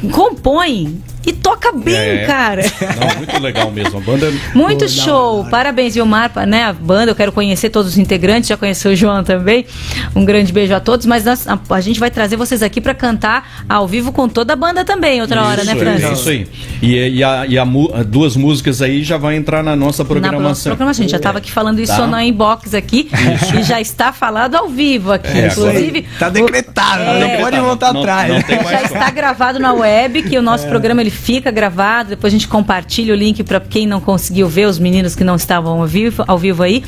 compõe 0.09 1.01
e 1.27 1.33
toca 1.33 1.73
bem, 1.73 1.95
É. 1.95 2.25
cara. 2.27 2.63
Não, 3.01 3.17
muito 3.19 3.39
legal 3.43 3.71
mesmo. 3.71 3.99
A 3.99 4.01
banda. 4.01 4.31
Muito 4.55 4.79
Pô, 4.81 4.85
da 4.85 4.89
show. 4.89 5.45
Parabéns, 5.51 5.95
Vilmar, 5.95 6.31
né? 6.47 6.65
A 6.65 6.73
banda, 6.73 7.11
eu 7.11 7.15
quero 7.15 7.31
conhecer 7.33 7.69
todos 7.71 7.93
os 7.93 7.99
integrantes, 7.99 8.49
já 8.49 8.57
conheceu 8.57 8.93
o 8.93 8.97
João 8.97 9.23
também. 9.23 9.67
Um 10.15 10.25
grande 10.25 10.53
beijo 10.53 10.75
a 10.75 10.81
todos, 10.81 11.07
mas 11.07 11.25
nós- 11.25 11.47
a, 11.47 11.59
a 11.71 11.81
gente 11.81 12.01
vai 12.01 12.11
trazer 12.11 12.37
vocês 12.37 12.63
aqui 12.63 12.81
pra 12.81 12.95
cantar 12.95 13.65
ao 13.69 13.87
vivo 13.87 14.13
com 14.13 14.29
toda 14.29 14.53
a 14.53 14.57
banda 14.57 14.85
também, 14.85 15.21
outra 15.21 15.43
hora, 15.45 15.63
né, 15.65 15.73
Isso, 15.73 15.81
Francis? 15.81 16.05
É 16.09 16.13
isso 16.13 16.29
aí. 16.31 16.47
E, 16.83 17.19
e, 17.19 17.25
a, 17.25 17.47
e 17.47 17.59
a 17.59 17.65
duas 18.07 18.37
músicas 18.37 18.81
aí 18.83 19.03
já 19.05 19.17
vai 19.17 19.37
entrar 19.37 19.63
na 19.63 19.77
nossa 19.77 20.03
Na 20.03 20.09
programação. 20.09 20.71
programação. 20.73 21.03
A 21.03 21.05
gente 21.05 21.11
já 21.11 21.17
estava 21.19 21.39
aqui 21.39 21.51
falando 21.53 21.79
isso 21.81 21.95
Tá. 21.97 22.07
na 22.07 22.25
inbox 22.25 22.75
aqui 22.75 23.11
e 23.59 23.63
já 23.63 23.81
está 23.81 24.13
falado 24.13 24.55
ao 24.55 24.69
vivo 24.69 25.13
aqui. 25.13 25.39
É, 25.39 25.49
Inclusive. 25.49 26.07
Tá 26.19 26.29
o- 26.29 26.31
decretado, 26.31 27.03
É. 27.03 27.21
não 27.37 27.41
pode 27.43 27.61
voltar 27.61 27.93
Não- 27.93 28.01
atrás. 28.01 28.29
não 28.31 28.41
Já 28.41 28.47
como. 28.57 28.85
está 28.85 29.11
gravado 29.11 29.59
na 29.59 29.73
web, 29.73 30.23
que 30.23 30.37
o 30.39 30.43
nosso 30.43 30.67
programa 30.67 31.01
ele 31.01 31.10
fica 31.11 31.51
gravado. 31.51 32.11
Depois 32.11 32.33
a 32.33 32.37
gente 32.37 32.49
compartilha 32.49 33.13
o 33.13 33.17
link 33.17 33.43
para 33.43 33.61
quem 33.61 33.87
não 33.87 34.01
conseguiu 34.01 34.49
ver, 34.49 34.67
os 34.67 34.79
meninos 34.79 35.15
que 35.15 35.25
não 35.25 35.37
estavam 35.37 35.81
ao 35.81 35.87
vivo, 35.87 36.25
ao 36.27 36.39
vivo 36.39 36.63
aí. 36.63 36.83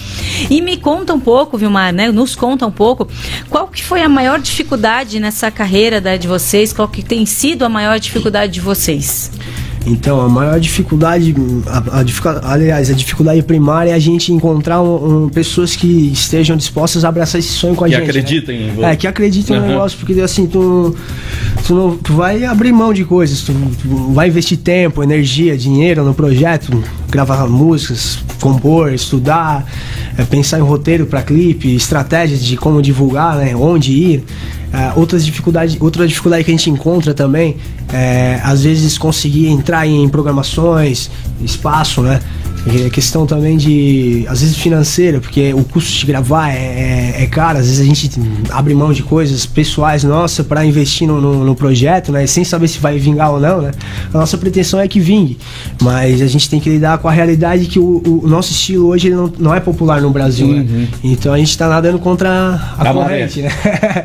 E 0.48 0.60
me 0.60 0.76
conta 0.76 1.12
um 1.12 1.20
pouco, 1.20 1.58
Vilmar, 1.58 1.92
né? 1.92 2.10
Nos 2.10 2.34
conta 2.34 2.66
um 2.66 2.72
pouco 2.72 3.08
qual 3.50 3.68
que 3.68 3.82
foi 3.82 4.02
a 4.02 4.08
maior 4.08 4.40
dificuldade 4.40 5.18
nessa 5.20 5.50
carreira 5.50 6.00
da, 6.00 6.16
de 6.16 6.28
vocês, 6.28 6.72
qual 6.72 6.88
que 6.88 7.02
tem 7.02 7.26
sido 7.26 7.64
a 7.64 7.68
maior 7.68 7.98
dificuldade 7.98 8.52
de 8.52 8.60
vocês? 8.60 9.30
Então, 9.84 10.20
a 10.20 10.28
maior 10.28 10.60
dificuldade, 10.60 11.34
a, 11.66 12.00
a 12.00 12.52
aliás, 12.52 12.88
a 12.88 12.92
dificuldade 12.92 13.42
primária 13.42 13.90
é 13.90 13.94
a 13.94 13.98
gente 13.98 14.32
encontrar 14.32 14.80
um- 14.80 15.24
um- 15.24 15.28
pessoas 15.28 15.74
que 15.74 15.86
estejam 16.12 16.56
dispostas 16.56 17.04
a 17.04 17.08
abraçar 17.08 17.38
esse 17.40 17.48
sonho 17.48 17.74
com 17.74 17.84
a 17.84 17.88
Que 17.88 17.94
gente. 17.94 18.04
né? 18.04 18.08
acreditem 18.10 18.68
em 18.68 18.74
você. 18.74 18.84
É, 18.86 18.96
que 18.96 19.06
acreditem 19.06 19.56
no 19.56 19.62
Aham. 19.62 19.72
negócio, 19.72 19.98
porque 19.98 20.20
assim, 20.20 20.46
tu, 20.46 20.94
tu, 21.66 21.74
não, 21.74 21.96
tu 21.96 22.12
vai 22.14 22.44
abrir 22.44 22.72
mão 22.72 22.92
de 22.94 23.04
coisas, 23.04 23.40
tu, 23.42 23.52
tu 23.82 23.88
vai 24.12 24.28
investir 24.28 24.58
tempo, 24.58 25.02
energia, 25.02 25.56
dinheiro 25.58 26.04
no 26.04 26.14
projeto, 26.14 26.72
gravar 27.10 27.46
músicas, 27.48 28.18
compor, 28.42 28.92
estudar, 28.92 29.64
é, 30.18 30.24
pensar 30.24 30.58
em 30.58 30.62
roteiro 30.62 31.06
para 31.06 31.22
clipe, 31.22 31.74
estratégias 31.74 32.44
de 32.44 32.56
como 32.56 32.82
divulgar, 32.82 33.36
né, 33.36 33.54
onde 33.56 33.92
ir. 33.92 34.24
É, 34.72 34.92
outras 34.96 35.24
dificuldades, 35.24 35.76
outra 35.78 36.06
dificuldade 36.08 36.44
que 36.44 36.50
a 36.50 36.56
gente 36.56 36.70
encontra 36.70 37.12
também 37.12 37.56
é, 37.92 38.40
às 38.42 38.64
vezes, 38.64 38.96
conseguir 38.96 39.48
entrar 39.48 39.86
em 39.86 40.08
programações, 40.08 41.10
espaço, 41.42 42.00
né? 42.00 42.20
É 42.64 42.90
questão 42.90 43.26
também 43.26 43.56
de, 43.56 44.24
às 44.28 44.40
vezes, 44.40 44.56
financeira, 44.56 45.20
porque 45.20 45.52
o 45.52 45.64
custo 45.64 45.92
de 45.98 46.06
gravar 46.06 46.50
é, 46.50 47.14
é, 47.18 47.22
é 47.24 47.26
caro, 47.26 47.58
às 47.58 47.66
vezes 47.66 47.80
a 47.80 47.84
gente 47.84 48.08
abre 48.50 48.72
mão 48.72 48.92
de 48.92 49.02
coisas 49.02 49.44
pessoais 49.44 50.04
nossa 50.04 50.44
para 50.44 50.64
investir 50.64 51.08
no, 51.08 51.20
no, 51.20 51.44
no, 51.44 51.56
projeto, 51.56 52.12
né? 52.12 52.24
Sem 52.26 52.44
saber 52.44 52.68
se 52.68 52.78
vai 52.78 52.98
vingar 52.98 53.32
ou 53.32 53.40
não, 53.40 53.62
né? 53.62 53.72
A 54.14 54.18
nossa 54.18 54.38
pretensão 54.38 54.78
é 54.78 54.86
que 54.86 55.00
vingue, 55.00 55.38
mas 55.80 56.22
a 56.22 56.26
gente 56.26 56.48
tem 56.48 56.60
que 56.60 56.70
lidar 56.70 56.98
com 56.98 57.08
a 57.08 57.12
realidade 57.12 57.66
que 57.66 57.80
o, 57.80 58.00
o 58.04 58.28
nosso 58.28 58.52
estilo 58.52 58.88
hoje 58.88 59.08
ele 59.08 59.16
não, 59.16 59.32
não 59.38 59.54
é 59.54 59.58
popular 59.58 60.00
no 60.00 60.10
Brasil, 60.10 60.46
uhum. 60.46 60.62
né? 60.62 60.88
Então 61.02 61.32
a 61.32 61.38
gente 61.38 61.58
tá 61.58 61.68
nadando 61.68 61.98
contra 61.98 62.30
a, 62.78 62.90
a 62.90 62.92
corrente, 62.92 63.42
né? 63.42 63.50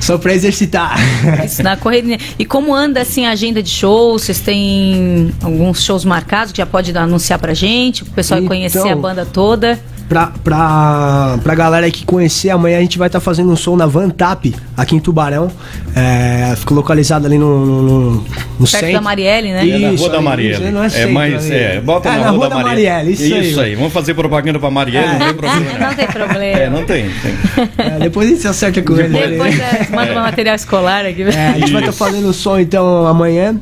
Só 0.00 0.16
para 0.16 0.32
exercitar. 0.32 0.96
Isso, 1.44 1.62
na 1.62 1.76
corrida. 1.76 2.16
E 2.38 2.44
como 2.44 2.74
anda 2.74 3.00
assim 3.00 3.26
a 3.26 3.30
agenda 3.30 3.62
de 3.62 3.70
shows? 3.70 4.22
Vocês 4.22 4.40
têm 4.40 5.32
alguns 5.42 5.82
shows 5.82 6.04
marcados 6.04 6.52
que 6.52 6.58
já 6.58 6.66
pode 6.66 6.96
anunciar 6.96 7.38
pra 7.38 7.52
gente? 7.52 7.87
O 8.02 8.06
pessoal 8.06 8.40
então, 8.40 8.48
conhecer 8.48 8.88
a 8.88 8.96
banda 8.96 9.26
toda 9.26 9.78
pra, 10.08 10.32
pra, 10.42 11.38
pra 11.42 11.54
galera 11.54 11.90
que 11.90 12.04
conhecer, 12.04 12.50
amanhã 12.50 12.78
a 12.78 12.80
gente 12.80 12.98
vai 12.98 13.08
estar 13.08 13.20
tá 13.20 13.24
fazendo 13.24 13.52
um 13.52 13.56
som 13.56 13.76
na 13.76 13.86
Van 13.86 14.08
Tap, 14.08 14.46
aqui 14.76 14.96
em 14.96 15.00
Tubarão. 15.00 15.50
É, 15.94 16.54
fica 16.56 16.74
localizado 16.74 17.26
ali 17.26 17.36
no, 17.36 17.66
no, 17.66 17.82
no, 17.82 18.10
no 18.12 18.24
Perto 18.58 18.68
centro. 18.68 18.92
da 18.92 19.00
Marielle, 19.00 19.52
né? 19.52 19.64
Isso, 19.64 19.74
é 19.74 19.78
na 19.78 19.98
Rua 19.98 20.08
da 20.08 20.20
Marielle. 20.20 20.64
Isso, 20.64 20.72
não 20.72 20.84
é, 20.84 20.88
centro, 20.88 21.08
é 21.08 21.12
mais, 21.12 21.50
é, 21.50 21.80
bota 21.80 22.08
é, 22.08 22.12
na, 22.12 22.18
na, 22.18 22.30
Rua, 22.30 22.48
da, 22.48 22.56
da 22.56 22.62
Marielle. 22.62 22.88
Marielle. 22.88 23.12
Isso, 23.12 23.36
isso 23.50 23.60
aí. 23.60 23.70
aí. 23.70 23.76
Vamos 23.76 23.92
fazer 23.92 24.14
propaganda 24.14 24.58
pra 24.58 24.70
Marielle, 24.70 25.06
é. 25.06 25.12
não 25.12 25.18
tem 25.18 25.34
problema. 25.34 25.78
Não 25.88 25.94
tem 25.94 26.06
problema. 26.06 26.58
É, 26.58 26.70
não 26.70 26.84
tem. 26.84 27.10
tem. 27.22 27.68
É, 27.78 27.98
depois 28.00 28.26
a 28.26 28.30
gente 28.30 28.40
se 28.42 28.48
acerta 28.48 28.82
com 28.82 28.94
ele. 28.96 29.08
Depois 29.08 29.58
é, 29.58 29.88
manda 29.90 30.12
um 30.12 30.22
material 30.22 30.54
escolar 30.54 31.04
aqui. 31.04 31.22
a 31.22 31.30
gente 31.30 31.64
isso. 31.64 31.72
vai 31.72 31.82
estar 31.82 31.92
tá 31.92 31.98
fazendo 31.98 32.28
o 32.28 32.32
som 32.32 32.58
então 32.58 33.06
amanhã, 33.06 33.58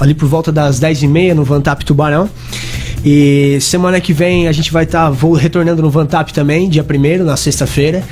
ali 0.00 0.14
por 0.14 0.28
volta 0.28 0.50
das 0.50 0.80
10h30 0.80 1.34
no 1.34 1.44
Van 1.44 1.60
Tap 1.60 1.82
Tubarão. 1.82 2.28
E 3.04 3.58
semana 3.60 4.00
que 4.00 4.12
vem 4.12 4.46
a 4.46 4.52
gente 4.52 4.72
vai 4.72 4.84
estar 4.84 5.10
tá, 5.10 5.16
retornando 5.36 5.82
no 5.82 5.90
Vantap 5.90 6.32
também, 6.32 6.68
dia 6.68 6.84
1 6.84 7.24
na 7.24 7.36
sexta-feira. 7.36 8.02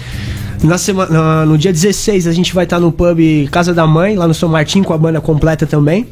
Na 0.62 0.76
semana, 0.76 1.46
no 1.46 1.56
dia 1.56 1.72
16 1.72 2.26
a 2.26 2.32
gente 2.32 2.52
vai 2.52 2.64
estar 2.64 2.76
tá 2.76 2.80
no 2.80 2.92
pub 2.92 3.18
Casa 3.50 3.72
da 3.72 3.86
Mãe, 3.86 4.14
lá 4.14 4.28
no 4.28 4.34
São 4.34 4.48
Martim, 4.48 4.82
com 4.82 4.92
a 4.92 4.98
banda 4.98 5.20
completa 5.20 5.66
também. 5.66 6.06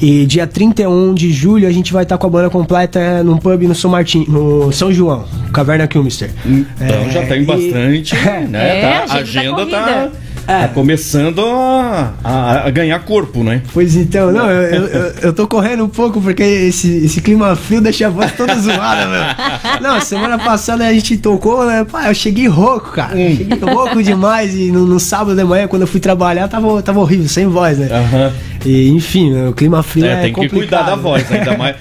E 0.00 0.26
dia 0.26 0.46
31 0.46 1.14
de 1.14 1.32
julho 1.32 1.66
a 1.66 1.72
gente 1.72 1.92
vai 1.92 2.02
estar 2.02 2.18
tá 2.18 2.20
com 2.20 2.26
a 2.26 2.30
banda 2.30 2.50
completa 2.50 3.22
num 3.22 3.38
pub 3.38 3.62
no 3.62 3.74
São 3.74 3.90
Martim, 3.90 4.26
no 4.28 4.70
São 4.70 4.92
João, 4.92 5.24
Caverna 5.52 5.86
Kilmister. 5.86 6.30
Então 6.44 6.86
é, 6.86 7.10
já 7.10 7.26
tem 7.26 7.44
bastante, 7.44 8.14
e... 8.14 8.48
né? 8.48 8.78
É, 8.78 8.82
tá, 8.82 9.14
a 9.14 9.16
agenda 9.18 9.66
tá 9.66 10.10
é. 10.46 10.62
Tá 10.62 10.68
começando 10.68 11.40
a, 11.40 12.12
a, 12.22 12.66
a, 12.66 12.70
ganhar 12.70 12.98
corpo, 13.00 13.42
né? 13.42 13.62
Pois 13.72 13.94
então, 13.94 14.32
não, 14.32 14.50
eu, 14.50 14.86
eu, 14.86 15.12
eu, 15.22 15.32
tô 15.32 15.46
correndo 15.46 15.84
um 15.84 15.88
pouco 15.88 16.20
porque 16.20 16.42
esse, 16.42 17.04
esse 17.04 17.20
clima 17.20 17.54
frio 17.56 17.80
deixa 17.80 18.06
a 18.06 18.10
voz 18.10 18.32
toda 18.32 18.54
zoada, 18.58 19.06
meu. 19.06 19.80
Não, 19.80 20.00
semana 20.00 20.38
passada 20.38 20.86
a 20.86 20.92
gente 20.92 21.16
tocou, 21.18 21.66
né? 21.66 21.84
Pá, 21.90 22.08
eu 22.08 22.14
cheguei 22.14 22.48
rouco, 22.48 22.92
cara. 22.92 23.16
Hum. 23.16 23.36
Cheguei 23.36 23.58
rouco 23.58 24.02
demais 24.02 24.54
e 24.54 24.70
no, 24.70 24.86
no, 24.86 25.00
sábado 25.00 25.36
de 25.36 25.44
manhã, 25.44 25.68
quando 25.68 25.82
eu 25.82 25.88
fui 25.88 26.00
trabalhar, 26.00 26.48
tava, 26.48 26.82
tava 26.82 27.00
horrível, 27.00 27.28
sem 27.28 27.46
voz, 27.46 27.78
né? 27.78 27.88
Uhum. 27.90 28.50
E, 28.64 28.90
enfim, 28.90 29.32
o 29.46 29.52
clima 29.52 29.82
frio 29.82 30.04
é, 30.04 30.12
é 30.12 30.22
tem 30.22 30.32
complicado. 30.32 30.60
que 30.60 30.68
cuidar 30.68 30.82
da 30.82 30.96
voz, 30.96 31.30
ainda 31.32 31.56
mais. 31.56 31.76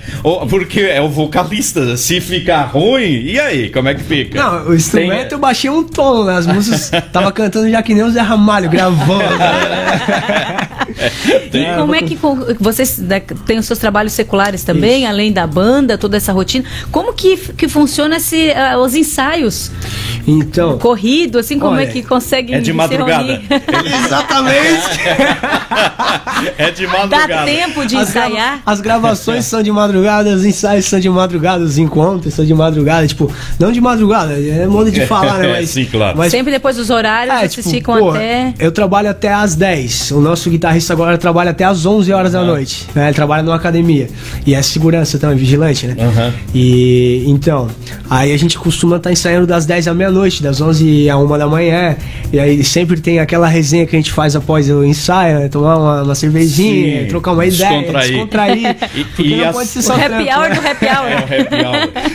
porque 0.50 0.82
é 0.82 1.02
o 1.02 1.10
vocalista. 1.10 1.98
Se 1.98 2.22
ficar 2.22 2.64
ruim, 2.64 3.24
e 3.26 3.40
aí? 3.40 3.70
Como 3.70 3.90
é 3.90 3.96
que 3.96 4.04
fica? 4.04 4.42
Não, 4.42 4.70
o 4.70 4.76
instrumento 4.76 5.30
tem... 5.30 5.32
eu 5.32 5.40
baixei 5.40 5.70
um 5.70 5.84
tom, 5.84 6.24
né? 6.24 6.38
As 6.38 6.48
músicas 6.48 6.92
tava 7.12 7.32
cantando 7.32 7.70
já 7.70 7.82
que 7.84 7.94
nem 7.94 8.04
o 8.04 8.10
Zé 8.10 8.22
Ramalho 8.22 8.49
gravando. 8.70 9.24
e 11.54 11.78
como 11.78 11.96
é 11.96 12.02
que 12.02 12.18
vocês 12.60 12.98
né, 12.98 13.22
têm 13.46 13.60
os 13.60 13.66
seus 13.66 13.80
trabalhos 13.80 14.14
seculares 14.14 14.64
também, 14.64 15.04
Isso. 15.04 15.12
além 15.12 15.32
da 15.32 15.46
banda, 15.46 15.98
toda 15.98 16.18
essa 16.18 16.32
rotina? 16.32 16.66
Como 16.92 17.14
que, 17.14 17.38
que 17.38 17.68
funciona 17.68 18.18
esse, 18.18 18.50
uh, 18.50 18.80
os 18.80 18.96
ensaios? 18.96 19.72
Então. 20.28 20.78
Corrido, 20.78 21.40
assim, 21.40 21.60
como 21.60 21.76
é 21.76 21.80
olha, 21.80 21.90
é 21.90 21.92
que 21.92 22.04
conseguem. 22.04 22.56
É 22.56 22.60
de 22.60 22.74
madrugada. 22.74 23.42
Exatamente. 24.06 25.00
é 26.58 26.72
de 26.72 26.88
madrugada. 26.88 27.28
Dá 27.28 27.46
tempo 27.46 27.86
de 27.86 27.96
as 27.96 28.10
ensaiar? 28.10 28.32
Grava 28.32 28.62
as 28.66 28.82
gravações 28.82 29.46
são 29.46 29.64
de 29.64 29.72
madrugada, 29.72 30.30
os 30.32 30.46
ensaios 30.46 30.86
são 30.86 31.00
de 31.00 31.10
madrugada, 31.10 31.64
os 31.64 31.78
encontros 31.78 32.34
são 32.34 32.46
de 32.46 32.54
madrugada. 32.54 33.08
Tipo, 33.08 33.32
não 33.60 33.72
de 33.72 33.82
madrugada, 33.82 34.34
é 34.34 34.68
modo 34.68 34.92
de 34.92 35.06
falar, 35.06 35.40
né? 35.40 35.54
Mas, 35.60 35.70
Sim, 35.70 35.86
claro. 35.86 36.18
Mas, 36.18 36.32
Sempre 36.32 36.52
depois 36.52 36.76
dos 36.76 36.90
horários, 36.90 37.36
é, 37.36 37.40
vocês 37.40 37.66
tipo, 37.66 37.70
ficam 37.70 37.98
pô, 37.98 38.10
até. 38.12 38.39
Eu 38.60 38.72
trabalho 38.72 39.10
até 39.10 39.34
às 39.34 39.56
10. 39.56 40.12
O 40.12 40.20
nosso 40.20 40.50
guitarrista 40.50 40.94
agora 40.94 41.18
trabalha 41.18 41.52
até 41.52 41.64
às 41.64 41.86
11 41.86 42.12
horas 42.12 42.32
da 42.34 42.44
noite. 42.44 42.88
Né? 42.94 43.06
Ele 43.08 43.14
trabalha 43.14 43.44
numa 43.44 43.56
academia. 43.56 44.08
E 44.46 44.54
é 44.54 44.62
segurança 44.62 45.18
também, 45.18 45.38
vigilante, 45.38 45.88
né? 45.88 45.96
Uhum. 46.00 46.34
E 46.54 47.24
então, 47.28 47.68
aí 48.10 48.32
a 48.32 48.38
gente 48.38 48.58
costuma 48.58 48.98
estar 48.98 49.10
tá 49.10 49.14
ensaiando 49.14 49.48
das 49.48 49.66
10 49.66 49.88
à 49.88 49.94
meia-noite, 49.94 50.42
das 50.44 50.62
11 50.62 51.10
à 51.10 51.18
1 51.18 51.38
da 51.38 51.48
manhã. 51.48 51.96
E 52.32 52.40
aí 52.40 52.64
sempre 52.64 53.00
tem 53.00 53.20
aquela 53.20 53.48
resenha 53.48 53.86
que 53.86 53.96
a 53.96 54.00
gente 54.00 54.12
faz 54.12 54.36
após 54.36 54.70
o 54.70 54.84
ensaio, 54.84 55.40
né? 55.40 55.50
tomar 55.50 55.78
uma, 55.78 56.04
uma 56.04 56.16
cervejinha, 56.16 57.02
Sim, 57.04 57.08
trocar 57.08 57.32
uma 57.32 57.46
ideia, 57.46 57.92
descontrair. 57.92 58.76
e, 59.18 59.22
e 59.22 59.36
não 59.36 59.52
pode 59.54 59.70
ser 59.70 59.82
só 59.84 59.94
o 59.94 59.96
happy 59.96 60.08
trampo, 60.10 60.32
hour 60.32 60.50
né? 60.50 60.56
do 60.56 60.68
happy 60.68 60.86
hour. 60.86 61.10
É, 61.10 61.16
o 61.16 61.42
happy 61.42 61.56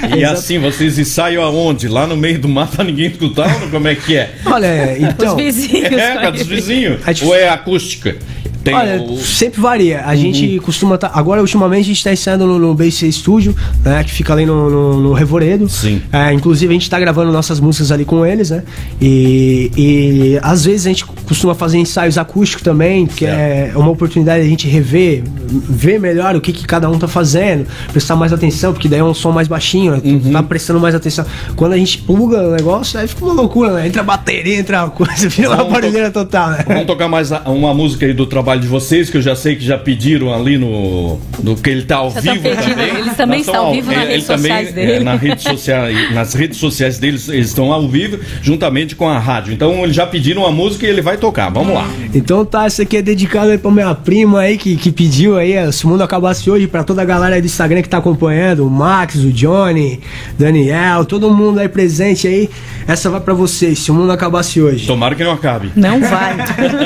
hour. 0.11 0.19
E 0.19 0.25
assim, 0.25 0.59
vocês 0.59 0.99
ensaiam 0.99 1.43
aonde? 1.43 1.89
Lá 1.89 2.07
no 2.07 2.17
meio 2.17 2.39
do 2.39 2.49
mato 2.49 2.83
ninguém 2.83 3.07
escutar? 3.07 3.53
Como 3.71 3.89
é 3.89 3.95
que 3.95 4.17
é? 4.17 4.31
Olha, 4.47 4.99
então. 4.99 5.37
Os 5.37 5.43
vizinhos. 5.43 5.93
É, 5.93 6.14
dos 6.31 6.47
vizinhos. 6.47 7.01
Ou 7.23 7.35
é 7.35 7.49
acústica? 7.49 8.17
Tem 8.65 8.75
Olha, 8.75 9.03
o... 9.03 9.19
sempre 9.19 9.61
varia. 9.61 10.01
A 10.01 10.11
uhum. 10.11 10.17
gente 10.17 10.59
costuma 10.61 10.97
tá, 10.97 11.11
Agora, 11.13 11.43
ultimamente, 11.43 11.83
a 11.83 11.89
gente 11.89 11.99
está 11.99 12.13
ensaiando 12.13 12.47
no, 12.47 12.59
no 12.59 12.75
Base 12.75 13.13
Studio, 13.13 13.55
né? 13.85 14.03
Que 14.03 14.11
fica 14.11 14.33
ali 14.33 14.47
no, 14.47 14.71
no, 14.71 15.01
no 15.01 15.13
Revoredo. 15.13 15.69
Sim. 15.69 16.01
É, 16.11 16.33
inclusive, 16.33 16.71
a 16.71 16.73
gente 16.73 16.83
está 16.83 16.99
gravando 16.99 17.31
nossas 17.31 17.61
músicas 17.61 17.93
ali 17.93 18.07
com 18.07 18.25
eles, 18.25 18.51
né? 18.51 18.63
E, 19.01 19.71
e 19.77 20.39
às 20.43 20.65
vezes 20.65 20.87
a 20.87 20.89
gente 20.89 21.05
costuma 21.05 21.55
fazer 21.55 21.79
ensaios 21.79 22.17
acústicos 22.17 22.63
também, 22.63 23.07
que 23.07 23.27
é, 23.27 23.71
é 23.75 23.77
uma 23.77 23.91
oportunidade 23.91 24.41
de 24.41 24.47
a 24.47 24.51
gente 24.51 24.67
rever, 24.67 25.23
ver 25.47 26.01
melhor 26.01 26.35
o 26.35 26.41
que, 26.41 26.53
que 26.53 26.67
cada 26.67 26.89
um 26.89 26.99
tá 26.99 27.07
fazendo, 27.07 27.67
prestar 27.93 28.17
mais 28.17 28.33
atenção, 28.33 28.73
porque 28.73 28.89
daí 28.89 29.01
é 29.01 29.05
um 29.05 29.13
som 29.13 29.31
mais 29.31 29.47
baixinho, 29.47 29.93
né? 29.93 30.01
Uhum. 30.03 30.33
tá 30.33 30.43
prestando 30.43 30.81
mais 30.81 30.95
atenção. 30.95 31.27
Quando 31.55 31.75
a 31.75 31.77
gente 31.77 31.99
pluga 31.99 32.49
o 32.49 32.53
negócio, 32.53 32.99
aí 32.99 33.07
fica 33.07 33.25
uma 33.25 33.35
loucura, 33.35 33.75
né? 33.75 33.87
Entra 33.87 34.01
a 34.01 34.05
bateria, 34.05 34.57
entra 34.57 34.83
a 34.83 34.89
coisa, 34.89 35.29
vira 35.29 35.51
uma 35.51 35.65
barulheira 35.65 36.11
total, 36.11 36.51
né? 36.51 36.65
Vamos 36.67 36.87
tocar 36.87 37.09
mais 37.09 37.31
uma 37.31 37.75
música 37.75 38.07
aí 38.07 38.15
do 38.15 38.27
trabalho 38.27 38.54
trabalho 38.55 38.61
de 38.61 38.69
vocês, 38.69 39.11
que 39.11 39.17
eu 39.17 39.23
já 39.23 39.35
sei 39.35 39.57
que 39.57 39.65
já 39.65 39.77
pediram 39.77 40.33
ali 40.33 40.57
no, 40.57 41.19
no 41.43 41.57
que 41.57 41.71
ele 41.71 41.83
está 41.83 41.97
ao 41.97 42.13
tá 42.13 42.21
vivo 42.21 42.49
tá 42.49 42.63
também. 42.63 42.89
Eles 42.89 43.17
também 43.17 43.41
estão 43.41 43.67
ao 43.67 43.73
vivo 43.73 43.93
nas 43.93 44.09
redes 44.09 44.27
sociais 44.27 44.69
também, 44.69 44.87
dele. 44.87 44.93
É, 44.93 45.01
na 45.01 45.15
rede 45.15 45.43
social, 45.43 45.85
nas 46.13 46.35
redes 46.35 46.59
sociais 46.59 46.99
deles, 46.99 47.29
eles 47.29 47.49
estão 47.49 47.73
ao 47.73 47.89
vivo, 47.89 48.19
juntamente 48.43 48.95
com 48.95 49.09
a 49.09 49.19
rádio. 49.19 49.53
Então 49.53 49.83
eles 49.83 49.95
já 49.95 50.07
pediram 50.07 50.43
uma 50.43 50.51
música 50.51 50.87
e 50.87 50.89
ele 50.89 51.03
vai 51.03 51.17
tocar. 51.17 51.51
Vamos 51.51 51.75
lá. 51.75 51.89
Então 52.15 52.45
tá, 52.45 52.67
essa 52.67 52.83
aqui 52.83 52.97
é 52.97 53.03
dedicada 53.03 53.57
para 53.59 53.71
minha 53.71 53.95
prima 53.95 54.41
aí, 54.41 54.57
que, 54.57 54.77
que 54.77 54.91
pediu 54.91 55.37
aí, 55.37 55.55
se 55.73 55.85
o 55.85 55.89
mundo 55.89 56.03
acabasse 56.03 56.51
hoje, 56.51 56.67
para 56.67 56.85
toda 56.85 57.03
a 57.03 57.05
galera 57.05 57.41
do 57.41 57.47
Instagram 57.47 57.83
que 57.83 57.89
tá 57.89 57.99
acompanhando, 57.99 58.67
o 58.67 58.71
Max, 58.71 59.17
o 59.17 59.33
Johnny, 59.33 60.01
Daniel, 60.39 61.05
todo 61.05 61.31
mundo 61.31 61.59
aí 61.59 61.69
presente 61.69 62.27
aí. 62.27 62.49
Essa 62.87 63.09
vai 63.09 63.21
para 63.21 63.35
vocês, 63.35 63.79
se 63.79 63.91
o 63.91 63.95
mundo 63.95 64.13
acabasse 64.13 64.61
hoje. 64.61 64.87
Tomara 64.87 65.15
que 65.15 65.25
não 65.25 65.33
acabe. 65.33 65.73
Não 65.75 66.01
vai. 66.01 66.37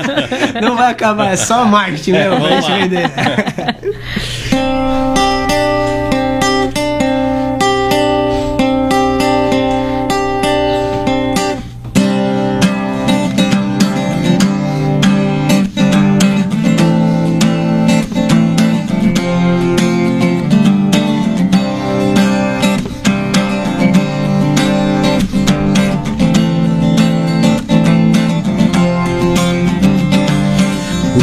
não 0.62 0.76
vai 0.76 0.92
acabar, 0.92 1.32
é 1.32 1.36
só 1.36 1.57
marketing 1.64 2.12
mesmo, 2.12 2.34
é, 2.34 2.40
pra 2.40 2.60
gente 2.60 2.72
vender. 2.72 3.10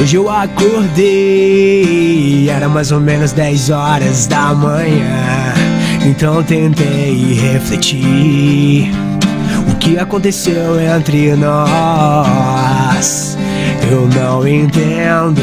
Hoje 0.06 0.18
eu 0.18 0.30
acordei, 0.30 1.98
era 2.48 2.70
mais 2.70 2.92
ou 2.92 3.00
menos 3.00 3.32
10 3.32 3.72
horas 3.72 4.28
da 4.28 4.54
manhã. 4.54 5.56
Então 6.06 6.44
tentei 6.44 7.34
refletir 7.34 8.92
o 9.68 9.76
que 9.78 9.98
aconteceu 9.98 10.80
entre 10.80 11.36
nós. 11.36 13.36
Eu 13.92 14.08
não 14.08 14.48
entendo. 14.48 15.42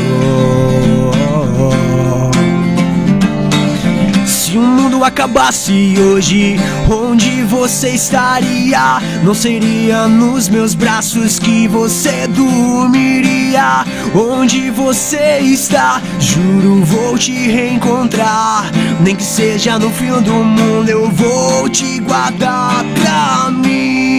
Se 4.25 4.57
o 4.57 4.63
mundo 4.63 5.03
acabasse 5.03 5.97
hoje, 5.99 6.57
onde 6.89 7.43
você 7.43 7.89
estaria? 7.89 9.03
Não 9.25 9.35
seria 9.35 10.07
nos 10.07 10.49
meus 10.49 10.77
braços 10.77 11.41
que 11.41 11.67
você 11.67 12.29
dormiria? 12.29 13.85
Onde 14.15 14.71
você 14.71 15.39
está? 15.39 16.03
Juro, 16.19 16.85
vou 16.85 17.17
te 17.17 17.33
reencontrar. 17.33 18.71
Nem 19.01 19.17
que 19.17 19.25
seja 19.25 19.79
no 19.79 19.91
fim 19.91 20.21
do 20.21 20.33
mundo, 20.33 20.89
eu 20.89 21.11
vou 21.11 21.69
te 21.69 21.99
guardar 22.01 22.85
pra 22.95 23.51
mim. 23.51 24.12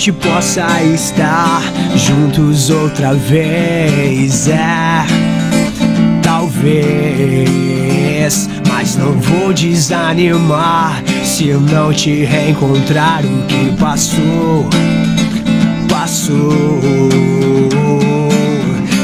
Gente 0.00 0.12
possa 0.12 0.66
estar 0.82 1.60
juntos 1.94 2.70
outra 2.70 3.12
vez, 3.12 4.48
é. 4.48 5.04
Talvez, 6.22 7.44
mas 8.66 8.96
não 8.96 9.12
vou 9.20 9.52
desanimar 9.52 11.02
se 11.22 11.48
eu 11.48 11.60
não 11.60 11.92
te 11.92 12.24
reencontrar. 12.24 13.22
O 13.26 13.44
que 13.46 13.76
passou, 13.78 14.70
passou. 15.86 16.80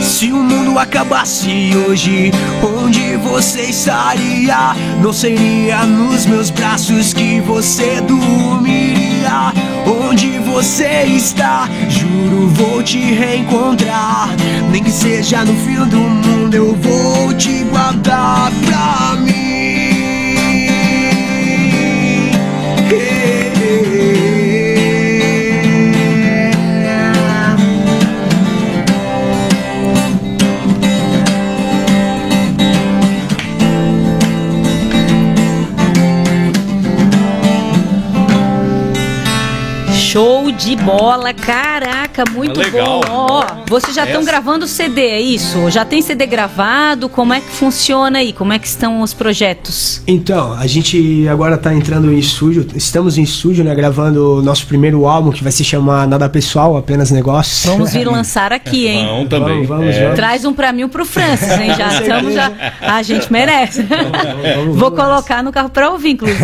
Se 0.00 0.32
o 0.32 0.38
mundo 0.42 0.78
acabasse 0.78 1.72
hoje, 1.86 2.32
onde 2.64 3.16
você 3.16 3.64
estaria? 3.64 4.74
Não 5.02 5.12
seria 5.12 5.84
nos 5.84 6.24
meus 6.24 6.48
braços 6.48 7.12
que 7.12 7.38
você 7.42 8.00
dormiria. 8.00 9.75
Você 10.56 11.02
está? 11.04 11.68
Juro, 11.86 12.48
vou 12.48 12.82
te 12.82 12.96
reencontrar. 12.96 14.30
Nem 14.70 14.82
que 14.82 14.90
seja 14.90 15.44
no 15.44 15.52
fim 15.52 15.84
do 15.84 15.98
mundo, 15.98 16.54
eu 16.54 16.74
vou 16.74 17.34
te 17.34 17.62
guardar 17.64 18.50
pra 18.64 19.16
mim. 19.20 19.65
De 40.66 40.74
bola, 40.74 41.32
caraca, 41.32 42.24
muito 42.32 42.60
É 42.60 42.64
legal. 42.64 43.00
bom. 43.06 43.26
Ó, 43.30 43.44
vocês 43.68 43.94
já 43.94 44.04
estão 44.04 44.24
gravando 44.24 44.66
CD, 44.66 45.00
é 45.00 45.20
isso? 45.20 45.70
Já 45.70 45.84
tem 45.84 46.02
CD 46.02 46.26
gravado? 46.26 47.08
Como 47.08 47.32
é 47.32 47.38
que 47.40 47.46
funciona 47.48 48.18
aí? 48.18 48.32
Como 48.32 48.52
é 48.52 48.58
que 48.58 48.66
estão 48.66 49.00
os 49.00 49.14
projetos? 49.14 50.02
Então, 50.08 50.54
a 50.54 50.66
gente 50.66 51.24
agora 51.28 51.56
tá 51.56 51.72
entrando 51.72 52.12
em 52.12 52.18
estúdio, 52.18 52.66
estamos 52.74 53.16
em 53.16 53.22
estúdio, 53.22 53.62
né, 53.62 53.72
gravando 53.76 54.38
o 54.38 54.42
nosso 54.42 54.66
primeiro 54.66 55.06
álbum 55.06 55.30
que 55.30 55.40
vai 55.44 55.52
se 55.52 55.62
chamar 55.62 56.08
Nada 56.08 56.28
Pessoal, 56.28 56.76
Apenas 56.76 57.12
Negócios. 57.12 57.64
Vamos 57.64 57.92
vir 57.92 58.04
lançar 58.10 58.52
aqui, 58.52 58.88
hein? 58.88 59.06
Não, 59.06 59.24
também. 59.26 59.64
Vamos, 59.64 59.68
vamos, 59.68 59.94
É. 59.94 60.00
vamos. 60.02 60.16
Traz 60.16 60.44
um 60.44 60.52
pra 60.52 60.72
mim 60.72 60.80
e 60.80 60.84
um 60.84 60.88
pro 60.88 61.04
Francis, 61.06 61.48
hein? 61.60 61.74
Já 61.78 61.94
estamos 62.02 62.34
já. 62.34 62.50
A 62.80 63.02
gente 63.04 63.32
merece. 63.32 63.82
vamos, 63.82 64.66
Vou 64.76 64.90
vamos. 64.90 64.98
colocar 64.98 65.44
no 65.44 65.52
carro 65.52 65.70
pra 65.70 65.90
ouvir, 65.90 66.10
inclusive. 66.10 66.42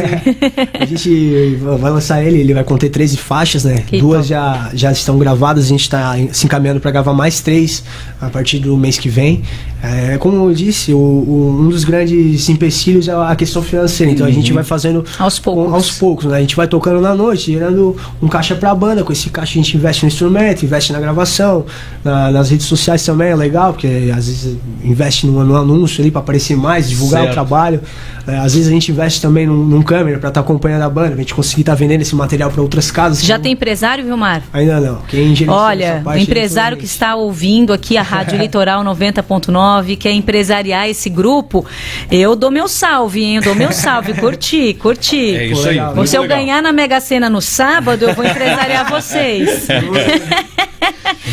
A 0.79 0.85
gente 0.85 1.57
vai 1.57 1.91
lançar 1.91 2.23
ele, 2.23 2.39
ele 2.39 2.55
vai 2.55 2.63
conter 2.63 2.89
13 2.89 3.17
faixas, 3.17 3.65
né? 3.65 3.83
Que 3.85 3.99
Duas 3.99 4.12
top. 4.17 4.29
já, 4.29 4.71
já 4.75 4.93
estão 4.93 5.19
gravadas, 5.19 5.65
a 5.65 5.69
gente 5.69 5.83
está 5.83 6.15
se 6.33 6.47
encaminhando 6.47 6.81
para 6.81 6.91
gravar 6.91 7.13
mais 7.13 7.41
três 7.41 7.83
a 8.21 8.29
partir 8.29 8.59
do 8.59 8.77
mês 8.77 8.99
que 8.99 9.09
vem. 9.09 9.43
É, 9.85 10.17
como 10.17 10.49
eu 10.49 10.55
disse, 10.55 10.93
o- 10.93 10.97
o- 10.97 11.59
um 11.61 11.69
dos 11.69 11.83
grandes 11.83 12.49
empecilhos 12.49 13.09
é 13.09 13.13
a 13.13 13.35
questão 13.35 13.61
financeira, 13.61 14.13
então 14.13 14.25
a 14.25 14.31
gente 14.31 14.53
vai 14.53 14.63
fazendo 14.63 15.05
Aos 15.19 15.41
poucos. 15.41 15.67
com- 15.67 15.75
aos 15.75 15.91
poucos, 15.91 16.25
né? 16.27 16.37
A 16.37 16.41
gente 16.41 16.55
vai 16.55 16.69
tocando 16.69 17.01
na 17.01 17.15
noite, 17.17 17.51
gerando 17.53 17.97
um 18.23 18.29
caixa 18.29 18.55
pra 18.55 18.73
banda. 18.77 19.03
Com 19.03 19.13
esse 19.13 19.29
caixa 19.29 19.59
a 19.59 19.63
gente 19.63 19.77
investe 19.77 20.05
no 20.05 20.09
instrumento, 20.09 20.65
investe 20.65 20.93
na 20.93 21.01
gravação, 21.01 21.65
na- 22.05 22.31
nas 22.31 22.51
redes 22.51 22.67
sociais 22.67 23.05
também 23.05 23.31
é 23.31 23.35
legal, 23.35 23.73
porque 23.73 23.89
às 24.17 24.27
vezes 24.29 24.57
investe 24.85 25.27
no, 25.27 25.45
no 25.45 25.57
anúncio 25.57 26.01
ali 26.01 26.13
para 26.13 26.21
aparecer 26.21 26.57
mais, 26.57 26.89
divulgar 26.89 27.23
Certo. 27.23 27.31
o 27.33 27.35
trabalho. 27.35 27.81
É, 28.25 28.37
às 28.39 28.55
vezes 28.55 28.69
a 28.69 28.71
gente 28.71 28.93
investe 28.93 29.21
também 29.21 29.49
num, 29.49 29.65
num 29.65 29.83
câmera 29.83 30.17
para 30.21 30.29
estar 30.29 30.41
acompanhando 30.43 30.83
a 30.83 30.89
banda, 30.89 31.09
pra 31.09 31.17
gente 31.19 31.35
conseguir 31.35 31.63
estar 31.63 31.75
vendendo 31.75 32.03
esse 32.03 32.15
material 32.15 32.53
para 32.53 32.63
outras 32.63 32.89
casas. 32.89 33.21
Já 33.21 33.37
tem 33.37 33.53
empresário, 33.55 34.05
Vilmar? 34.05 34.45
Ainda 34.53 34.79
não. 34.81 34.99
Quem 35.09 35.35
Olha, 35.49 35.99
o 36.01 36.05
parte 36.05 36.21
é 36.21 36.23
empresário 36.23 36.77
que 36.77 36.85
está 36.85 37.17
ouvindo 37.17 37.73
aqui 37.73 37.97
a 37.97 38.03
Rádio 38.03 38.39
Litoral 38.39 38.85
90.9, 38.85 39.72
quer 39.97 40.13
empresariar 40.13 40.89
esse 40.89 41.09
grupo, 41.09 41.65
eu 42.11 42.35
dou 42.35 42.51
meu 42.51 42.69
salve, 42.69 43.23
hein? 43.23 43.37
Eu 43.37 43.43
dou 43.43 43.55
meu 43.55 43.73
salve. 43.73 44.15
Curti, 44.15 44.75
curti. 44.75 45.37
É 45.37 45.47
isso 45.47 45.69
aí. 45.69 45.79
Se 46.07 46.17
eu 46.17 46.23
legal. 46.23 46.39
ganhar 46.39 46.63
na 46.63 46.73
Mega 46.73 47.01
Sena 47.01 47.29
no 47.31 47.41
sábado, 47.41 48.05
eu 48.05 48.15
vou 48.15 48.25
empresariar 48.25 48.89
vocês. 48.89 49.69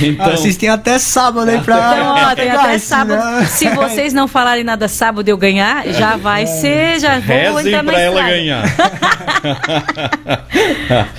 Então, 0.02 0.32
vocês 0.32 0.56
têm 0.58 0.70
até 0.70 0.98
sábado 1.00 1.50
aí 1.50 1.60
pra. 1.62 1.76
Então, 1.78 2.08
ó, 2.32 2.36
tem 2.36 2.50
até 2.50 2.78
sábado. 2.78 3.18
né? 3.24 3.46
Se 3.46 3.70
vocês 3.70 4.14
não 4.14 4.28
falarem 4.28 4.64
nada 4.64 4.88
sábado 4.88 5.28
eu 5.28 5.38
ganhar, 5.38 5.86
já 5.88 6.16
vai 6.18 6.46
ser, 6.46 7.00
já 7.00 7.20
vou 7.20 7.60
entrar 7.60 7.84
na 7.84 7.92
pra 7.92 8.02
ela 8.02 8.22
ganhar. 8.24 8.64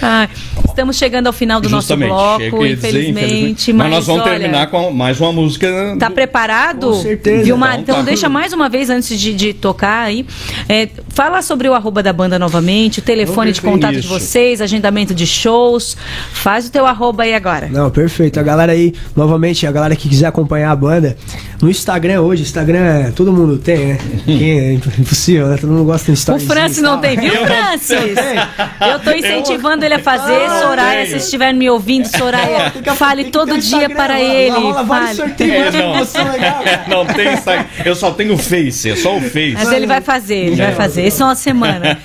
Ah, 0.02 0.28
estamos 0.66 0.96
chegando 0.96 1.26
ao 1.26 1.32
final 1.32 1.60
do 1.60 1.68
Justamente. 1.68 2.08
nosso 2.10 2.38
bloco, 2.50 2.64
dizer, 2.66 2.72
infelizmente, 2.88 3.72
Mas 3.72 3.90
nós 3.90 4.06
vamos 4.06 4.22
olha, 4.22 4.38
terminar 4.38 4.66
com 4.68 4.90
mais 4.90 5.20
uma 5.20 5.32
música. 5.32 5.96
Tá 5.98 6.08
do- 6.08 6.14
preparado? 6.14 6.88
Com 6.88 7.02
certeza. 7.02 7.44
Vilmar, 7.44 7.72
Então 7.74 7.82
então, 7.82 7.96
tá. 7.96 8.02
deixa 8.02 8.28
mais 8.28 8.52
uma 8.52 8.68
vez 8.68 8.90
antes 8.90 9.18
de, 9.18 9.34
de 9.34 9.52
tocar 9.54 10.04
aí. 10.04 10.26
É, 10.68 10.88
fala 11.10 11.42
sobre 11.42 11.68
o 11.68 11.74
arroba 11.74 12.02
da 12.02 12.12
banda 12.12 12.38
novamente, 12.38 12.98
o 12.98 13.02
telefone 13.02 13.52
de 13.52 13.60
contato 13.60 13.92
de 13.92 14.00
Isso. 14.00 14.08
vocês, 14.08 14.60
agendamento 14.60 15.14
de 15.14 15.26
shows. 15.26 15.96
Faz 16.32 16.66
o 16.66 16.70
teu 16.70 16.86
arroba 16.86 17.22
aí 17.24 17.34
agora. 17.34 17.68
Não, 17.70 17.90
perfeito. 17.90 18.38
A 18.38 18.42
galera 18.42 18.69
aí, 18.70 18.94
novamente, 19.14 19.66
a 19.66 19.72
galera 19.72 19.94
que 19.96 20.08
quiser 20.08 20.26
acompanhar 20.26 20.70
a 20.70 20.76
banda, 20.76 21.16
no 21.60 21.68
Instagram 21.68 22.20
hoje, 22.22 22.42
Instagram 22.42 22.78
é- 22.80 23.10
todo 23.10 23.32
mundo 23.32 23.58
tem, 23.58 23.86
né? 23.88 23.98
Quem 24.24 24.50
é 24.60 24.72
impossível, 24.72 25.48
né? 25.48 25.56
Todo 25.60 25.70
mundo 25.70 25.84
gosta 25.84 26.06
do 26.06 26.10
O 26.10 26.12
Instagram. 26.14 26.46
Francis 26.46 26.82
não 26.82 26.98
tem, 27.00 27.16
viu, 27.18 27.34
Eu 27.34 27.46
Francis? 27.46 28.16
Eu 28.90 28.98
tô 29.00 29.10
incentivando 29.12 29.84
ele 29.84 29.94
a 29.94 29.98
fazer. 29.98 30.32
Eu 30.32 30.50
Soraya, 30.68 31.06
se 31.06 31.16
estiver 31.16 31.52
me 31.52 31.68
ouvindo, 31.68 32.06
Soraya, 32.06 32.72
fale 32.96 33.24
todo 33.24 33.58
dia 33.58 33.90
para 33.90 34.20
ele. 34.20 34.50
Rola 34.56 34.86
Fale. 34.86 35.14
sorteios, 35.14 35.74
É, 35.74 35.80
várias 35.82 36.12
não. 36.14 36.32
legais. 36.32 36.80
não 36.88 37.06
tem 37.06 37.32
Instagram. 37.34 37.64
Eu 37.84 37.94
só 37.94 38.10
tenho 38.12 38.36
Face, 38.38 38.90
é 38.90 38.96
só 38.96 39.16
o 39.16 39.20
Face. 39.20 39.52
Mas 39.54 39.72
ele 39.72 39.86
vai 39.86 40.00
fazer, 40.00 40.34
ele 40.36 40.56
vai 40.56 40.72
fazer. 40.74 41.06
Isso 41.06 41.22
é 41.22 41.26
uma 41.26 41.34
semana. 41.34 41.98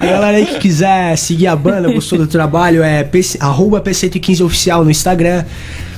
A 0.00 0.06
galera 0.06 0.36
aí 0.38 0.46
que 0.46 0.58
quiser 0.58 1.16
seguir 1.16 1.46
a 1.46 1.56
banda, 1.56 1.92
gostou 1.92 2.18
do 2.18 2.26
trabalho, 2.26 2.82
é 2.82 3.04
PC, 3.04 3.38
arroba 3.40 3.80
P115 3.80 4.44
Oficial 4.44 4.84
no 4.84 4.90
Instagram. 4.90 5.44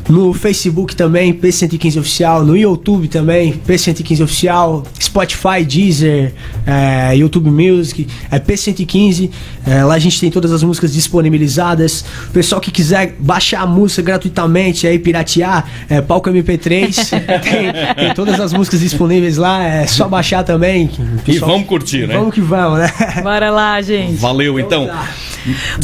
No 0.09 0.35
Facebook 0.35 0.95
também, 0.95 1.33
P115 1.33 1.99
Oficial. 1.99 2.45
No 2.45 2.57
YouTube 2.57 3.09
também, 3.09 3.55
P115 3.67 4.23
Oficial. 4.23 4.83
Spotify, 5.01 5.65
Deezer, 5.65 6.35
é, 6.67 7.17
YouTube 7.17 7.49
Music, 7.49 8.07
é 8.31 8.39
P115. 8.39 9.31
É, 9.67 9.85
lá 9.85 9.95
a 9.95 9.99
gente 9.99 10.21
tem 10.21 10.31
todas 10.31 10.51
as 10.51 10.63
músicas 10.63 10.93
disponibilizadas. 10.93 12.05
O 12.29 12.33
pessoal 12.33 12.61
que 12.61 12.71
quiser 12.71 13.15
baixar 13.19 13.63
a 13.63 13.67
música 13.67 14.03
gratuitamente, 14.03 14.87
aí 14.87 14.99
piratear, 14.99 15.67
é 15.89 16.01
Palco 16.01 16.29
MP3. 16.29 17.11
tem, 17.41 17.73
tem 17.95 18.15
todas 18.15 18.41
as 18.41 18.53
músicas 18.53 18.81
disponíveis 18.81 19.37
lá, 19.37 19.65
é 19.65 19.87
só 19.87 20.09
baixar 20.09 20.43
também. 20.43 20.91
E 21.27 21.33
Pessoal- 21.33 21.53
vamos 21.53 21.67
curtir, 21.69 22.07
né? 22.09 22.17
Vamos 22.17 22.35
que 22.35 22.41
vamos, 22.41 22.81
né? 22.81 22.93
Bora 23.23 23.51
lá, 23.51 23.81
gente. 23.81 24.17
Valeu, 24.17 24.59
então. 24.59 24.91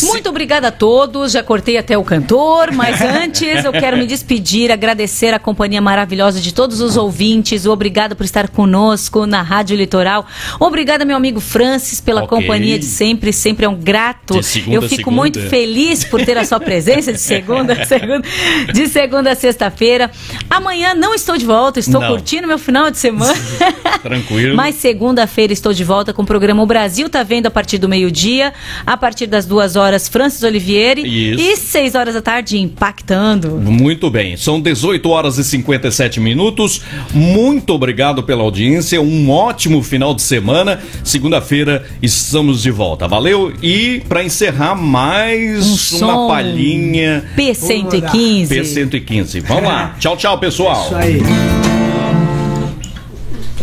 Muito 0.03 0.29
obrigada 0.29 0.69
a 0.69 0.73
todos. 0.73 1.33
Já 1.33 1.43
cortei 1.43 1.77
até 1.77 1.97
o 1.97 2.03
cantor, 2.03 2.73
mas 2.73 3.01
antes 3.03 3.65
eu 3.65 3.73
quero 3.73 3.97
me 3.97 4.07
despedir, 4.11 4.71
agradecer 4.73 5.33
a 5.33 5.39
companhia 5.39 5.81
maravilhosa 5.81 6.41
de 6.41 6.53
todos 6.53 6.81
os 6.81 6.97
ouvintes. 6.97 7.65
Obrigada 7.65 8.15
por 8.17 8.25
estar 8.25 8.49
conosco 8.49 9.25
na 9.25 9.41
Rádio 9.41 9.77
Litoral. 9.77 10.27
Obrigada, 10.59 11.05
meu 11.05 11.17
amigo 11.17 11.39
Francis, 11.41 12.01
pela 12.01 12.25
Ok. 12.25 12.37
companhia 12.39 12.79
de 12.79 12.85
sempre. 12.85 13.33
Sempre 13.33 13.65
é 13.67 13.69
um 13.69 13.77
grato. 13.77 14.43
Segunda 14.43 14.75
eu 14.77 14.83
fico 14.83 14.97
segunda. 14.97 15.17
muito 15.17 15.41
feliz 15.49 16.03
por 16.05 16.25
ter 16.25 16.37
a 16.37 16.45
sua 16.45 16.59
presença 16.59 17.13
de 17.13 17.21
segunda 17.21 17.73
a 17.75 17.85
segunda, 17.87 18.29
de 18.73 18.89
segunda 18.89 19.31
a 19.33 19.35
sexta-feira. 19.37 20.11
Amanhã 20.49 20.93
não 20.95 21.15
estou 21.15 21.37
de 21.39 21.47
volta, 21.47 21.79
estou 21.79 22.01
Não. 22.01 22.09
curtindo 22.09 22.49
meu 22.49 22.59
final 22.59 22.91
de 22.91 22.99
semana. 22.99 23.35
Tranquilo. 24.03 24.57
Mas 24.57 24.75
segunda-feira 24.75 25.53
estou 25.53 25.73
de 25.73 25.85
volta 25.85 26.13
com 26.13 26.23
o 26.23 26.27
programa 26.27 26.63
O 26.63 26.67
Brasil 26.67 27.09
Tá 27.09 27.23
Vendo 27.23 27.47
a 27.47 27.51
partir 27.51 27.79
do 27.79 27.89
meio-dia. 27.89 28.53
A 28.85 28.97
partir 28.97 29.27
das 29.29 29.47
duas 29.47 29.77
horas, 29.77 30.09
Francis 30.09 30.43
Olivieri. 30.43 31.03
Isso. 31.03 31.41
E 31.43 31.57
seis 31.57 31.95
horas 31.95 32.15
da 32.15 32.21
tarde, 32.23 32.59
Impactando. 32.59 33.51
Muito 33.51 34.00
Muito 34.01 34.13
bem, 34.15 34.35
são 34.35 34.59
18 34.59 35.11
horas 35.11 35.37
e 35.37 35.45
57 35.45 36.21
minutos. 36.21 36.81
Muito 37.13 37.75
obrigado 37.75 38.23
pela 38.23 38.43
audiência. 38.43 38.99
Um 38.99 39.29
ótimo 39.29 39.83
final 39.83 40.15
de 40.15 40.23
semana. 40.23 40.81
Segunda-feira 41.05 41.85
estamos 42.01 42.63
de 42.63 42.71
volta. 42.71 43.07
Valeu. 43.07 43.53
E 43.63 44.01
para 44.09 44.25
encerrar 44.25 44.75
mais 44.75 45.67
Um 45.67 45.69
uma 45.69 46.15
som 46.15 46.29
palhinha 46.29 47.25
P115. 47.37 48.49
P115. 48.49 49.43
Vamos 49.43 49.65
lá. 49.65 49.95
Tchau, 50.01 50.17
tchau, 50.17 50.39
pessoal. 50.39 50.83
Isso 50.87 50.97
aí. 50.97 51.23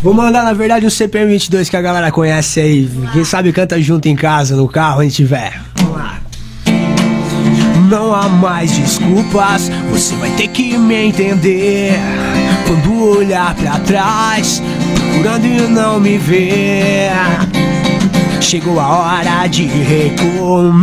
Vou 0.04 0.14
mandar, 0.14 0.44
na 0.44 0.54
verdade, 0.54 0.86
um 0.86 0.90
CPM 0.92 1.32
22 1.32 1.68
que 1.68 1.76
a 1.76 1.82
galera 1.82 2.12
conhece 2.12 2.60
aí. 2.60 2.88
Quem 3.12 3.24
sabe 3.24 3.52
canta 3.52 3.82
junto 3.82 4.08
em 4.08 4.16
casa, 4.16 4.56
no 4.56 4.68
carro, 4.68 5.02
onde 5.02 5.16
tiver. 5.16 5.60
Vamos 5.78 5.98
lá. 5.98 6.17
Não 7.90 8.14
há 8.14 8.28
mais 8.28 8.72
desculpas, 8.72 9.72
você 9.90 10.14
vai 10.16 10.30
ter 10.32 10.50
que 10.50 10.78
me 10.78 11.08
entender. 11.08 11.98
Quando 12.68 13.18
olhar 13.18 13.56
pra 13.56 13.80
trás, 13.80 14.62
procurando 14.94 15.46
e 15.46 15.62
não 15.70 15.98
me 15.98 16.18
ver. 16.18 17.12
Chegou 18.42 18.78
a 18.78 18.88
hora 18.88 19.48
de 19.48 19.66
recomeçar. 19.68 20.76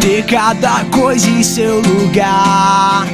Ter 0.00 0.24
cada 0.24 0.84
coisa 0.86 1.30
em 1.30 1.44
seu 1.44 1.80
lugar. 1.80 3.06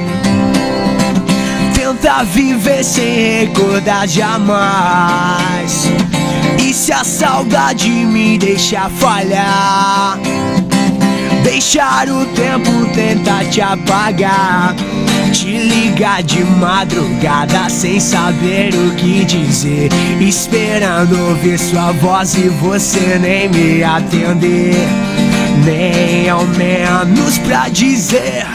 Tenta 1.75 2.23
viver 2.23 2.83
sem 2.83 3.45
recordar 3.45 4.07
jamais. 4.07 5.91
E 6.59 6.73
se 6.73 6.91
a 6.91 7.03
saudade 7.03 7.87
me 7.87 8.39
deixar 8.39 8.89
falhar? 8.89 10.17
Deixar 11.69 12.07
o 12.07 12.25
tempo 12.27 12.71
tentar 12.95 13.43
te 13.49 13.59
apagar. 13.59 14.73
Te 15.33 15.57
ligar 15.57 16.23
de 16.23 16.41
madrugada 16.41 17.69
sem 17.69 17.99
saber 17.99 18.73
o 18.73 18.95
que 18.95 19.25
dizer. 19.25 19.89
Esperando 20.17 21.19
ouvir 21.27 21.59
sua 21.59 21.91
voz 21.91 22.35
e 22.35 22.47
você 22.47 23.19
nem 23.19 23.49
me 23.49 23.83
atender. 23.83 24.75
Nem 25.65 26.29
ao 26.29 26.45
menos 26.45 27.37
pra 27.39 27.67
dizer 27.67 28.45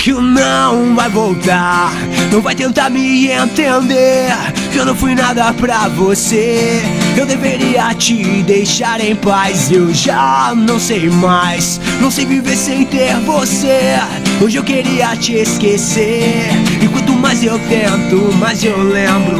que 0.00 0.12
não 0.12 0.94
vai 0.94 1.10
voltar. 1.10 1.92
Não 2.32 2.40
vai 2.40 2.54
tentar 2.54 2.88
me 2.88 3.30
entender. 3.30 4.32
Que 4.72 4.78
eu 4.78 4.86
não 4.86 4.94
fui 4.94 5.14
nada 5.14 5.52
pra 5.52 5.88
você. 5.88 6.80
Eu 7.16 7.26
deveria 7.26 7.94
te 7.94 8.42
deixar 8.42 9.00
em 9.00 9.14
paz. 9.14 9.70
Eu 9.70 9.92
já 9.92 10.54
não 10.56 10.80
sei 10.80 11.10
mais. 11.10 11.78
Não 12.00 12.10
sei 12.10 12.24
viver 12.24 12.56
sem 12.56 12.86
ter 12.86 13.14
você. 13.26 13.98
Hoje 14.40 14.56
eu 14.56 14.64
queria 14.64 15.14
te 15.16 15.34
esquecer. 15.34 16.48
E 16.82 16.88
quanto 16.88 17.12
mais 17.12 17.44
eu 17.44 17.58
tento, 17.58 18.34
mais 18.38 18.64
eu 18.64 18.82
lembro. 18.82 19.38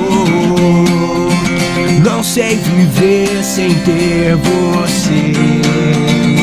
Não 2.04 2.22
sei 2.22 2.56
viver 2.56 3.42
sem 3.42 3.74
ter 3.80 4.36
você. 4.36 6.39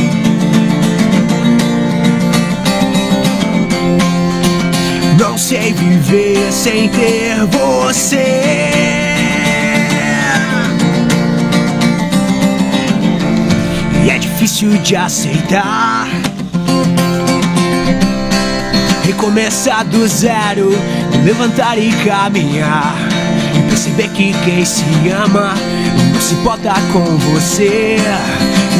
Não 5.17 5.35
sei 5.35 5.73
viver 5.73 6.51
sem 6.51 6.87
ter 6.89 7.37
você. 7.47 8.69
E 14.05 14.09
é 14.11 14.17
difícil 14.19 14.77
de 14.77 14.95
aceitar. 14.95 16.07
Recomeçar 19.03 19.85
do 19.85 20.07
zero, 20.07 20.69
levantar 21.25 21.79
e 21.79 21.91
caminhar. 22.05 22.95
E 23.57 23.69
perceber 23.69 24.09
que 24.09 24.33
quem 24.45 24.63
se 24.63 24.83
ama 25.09 25.55
não 26.13 26.21
se 26.21 26.35
importa 26.35 26.73
com 26.93 27.17
você. 27.17 27.97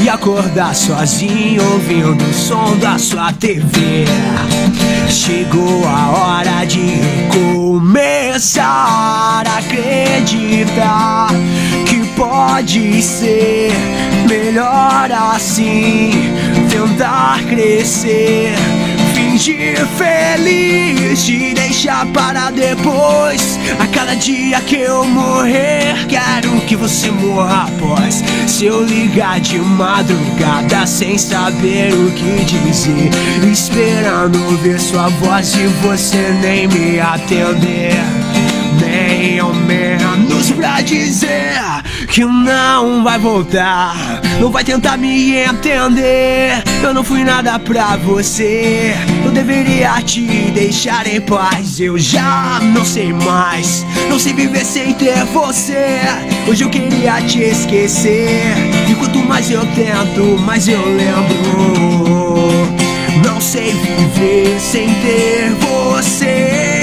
E 0.04 0.08
acordar 0.08 0.76
sozinho 0.76 1.64
ouvindo 1.72 2.24
o 2.24 2.34
som 2.34 2.78
da 2.78 3.00
sua 3.00 3.34
TV. 3.34 4.06
Chegou 5.10 5.86
a 5.86 6.10
hora 6.12 6.66
de 6.66 7.02
começar 7.32 8.64
a 9.46 9.58
acreditar 9.58 11.30
que 11.86 12.06
pode 12.16 13.02
ser 13.02 13.72
melhor 14.30 15.12
assim. 15.12 16.12
Tentar 16.70 17.44
crescer, 17.46 18.56
fingir 19.38 19.78
feliz, 19.98 21.24
te 21.24 21.54
deixar 21.54 22.08
para 22.08 22.50
depois. 22.50 23.60
A 23.80 23.86
cada 23.88 24.16
dia 24.16 24.60
que 24.62 24.78
eu 24.78 25.06
morrer, 25.06 26.08
quero 26.08 26.60
que 26.62 26.76
você 26.76 27.12
morra 27.12 27.68
após. 27.68 28.24
Se 28.48 28.66
eu 28.66 28.84
ligar 28.84 29.40
de 29.40 29.60
madrugada 29.60 30.88
sem 30.88 31.18
saber 31.18 31.94
o 31.94 32.12
que 32.12 32.46
dizer, 32.46 33.12
esperando 33.52 34.44
ouvir 34.46 34.80
sua 34.80 35.08
voz 35.10 35.54
e 35.56 35.68
você 35.86 36.36
nem 36.42 36.68
me 36.68 37.00
atender. 37.00 37.94
Nem 38.80 39.40
ao 39.40 39.54
menos 39.54 40.52
pra 40.52 40.82
dizer 40.82 41.60
que 42.10 42.26
não 42.26 43.04
vai 43.04 43.20
voltar. 43.20 43.96
Não 44.40 44.52
vai 44.52 44.64
tentar 44.64 44.98
me 44.98 45.36
entender. 45.36 46.64
Eu 46.82 46.94
não 46.94 47.04
fui 47.04 47.24
nada 47.24 47.60
pra 47.60 47.96
você. 47.98 48.96
Deveria 49.38 50.02
te 50.02 50.26
deixar 50.50 51.06
em 51.06 51.22
paz. 51.22 51.80
Eu 51.80 51.96
já 51.96 52.60
não 52.74 52.84
sei 52.84 53.14
mais. 53.14 53.86
Não 54.10 54.18
sei 54.18 54.34
viver 54.34 54.66
sem 54.66 54.96
ter 54.96 55.24
você. 55.26 56.00
Hoje 56.48 56.64
eu 56.64 56.70
queria 56.72 57.22
te 57.22 57.44
esquecer. 57.44 58.56
E 58.90 58.96
quanto 58.96 59.20
mais 59.20 59.52
eu 59.52 59.64
tento, 59.76 60.42
mais 60.42 60.68
eu 60.68 60.82
lembro. 60.84 62.74
Não 63.24 63.40
sei 63.40 63.74
viver 63.74 64.60
sem 64.60 64.88
ter 64.88 65.52
você. 65.60 66.77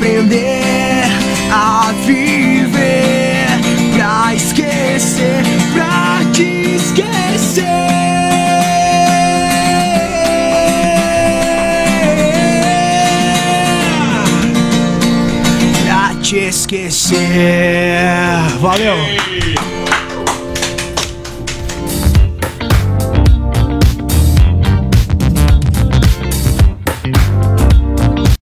Aprender 0.00 1.04
a 1.52 1.92
viver 2.06 3.46
pra 3.94 4.34
esquecer, 4.34 5.42
pra 5.74 6.20
te 6.32 6.76
esquecer. 6.76 7.66
Te 16.22 16.46
esquecer. 16.46 17.18
Valeu. 18.60 19.39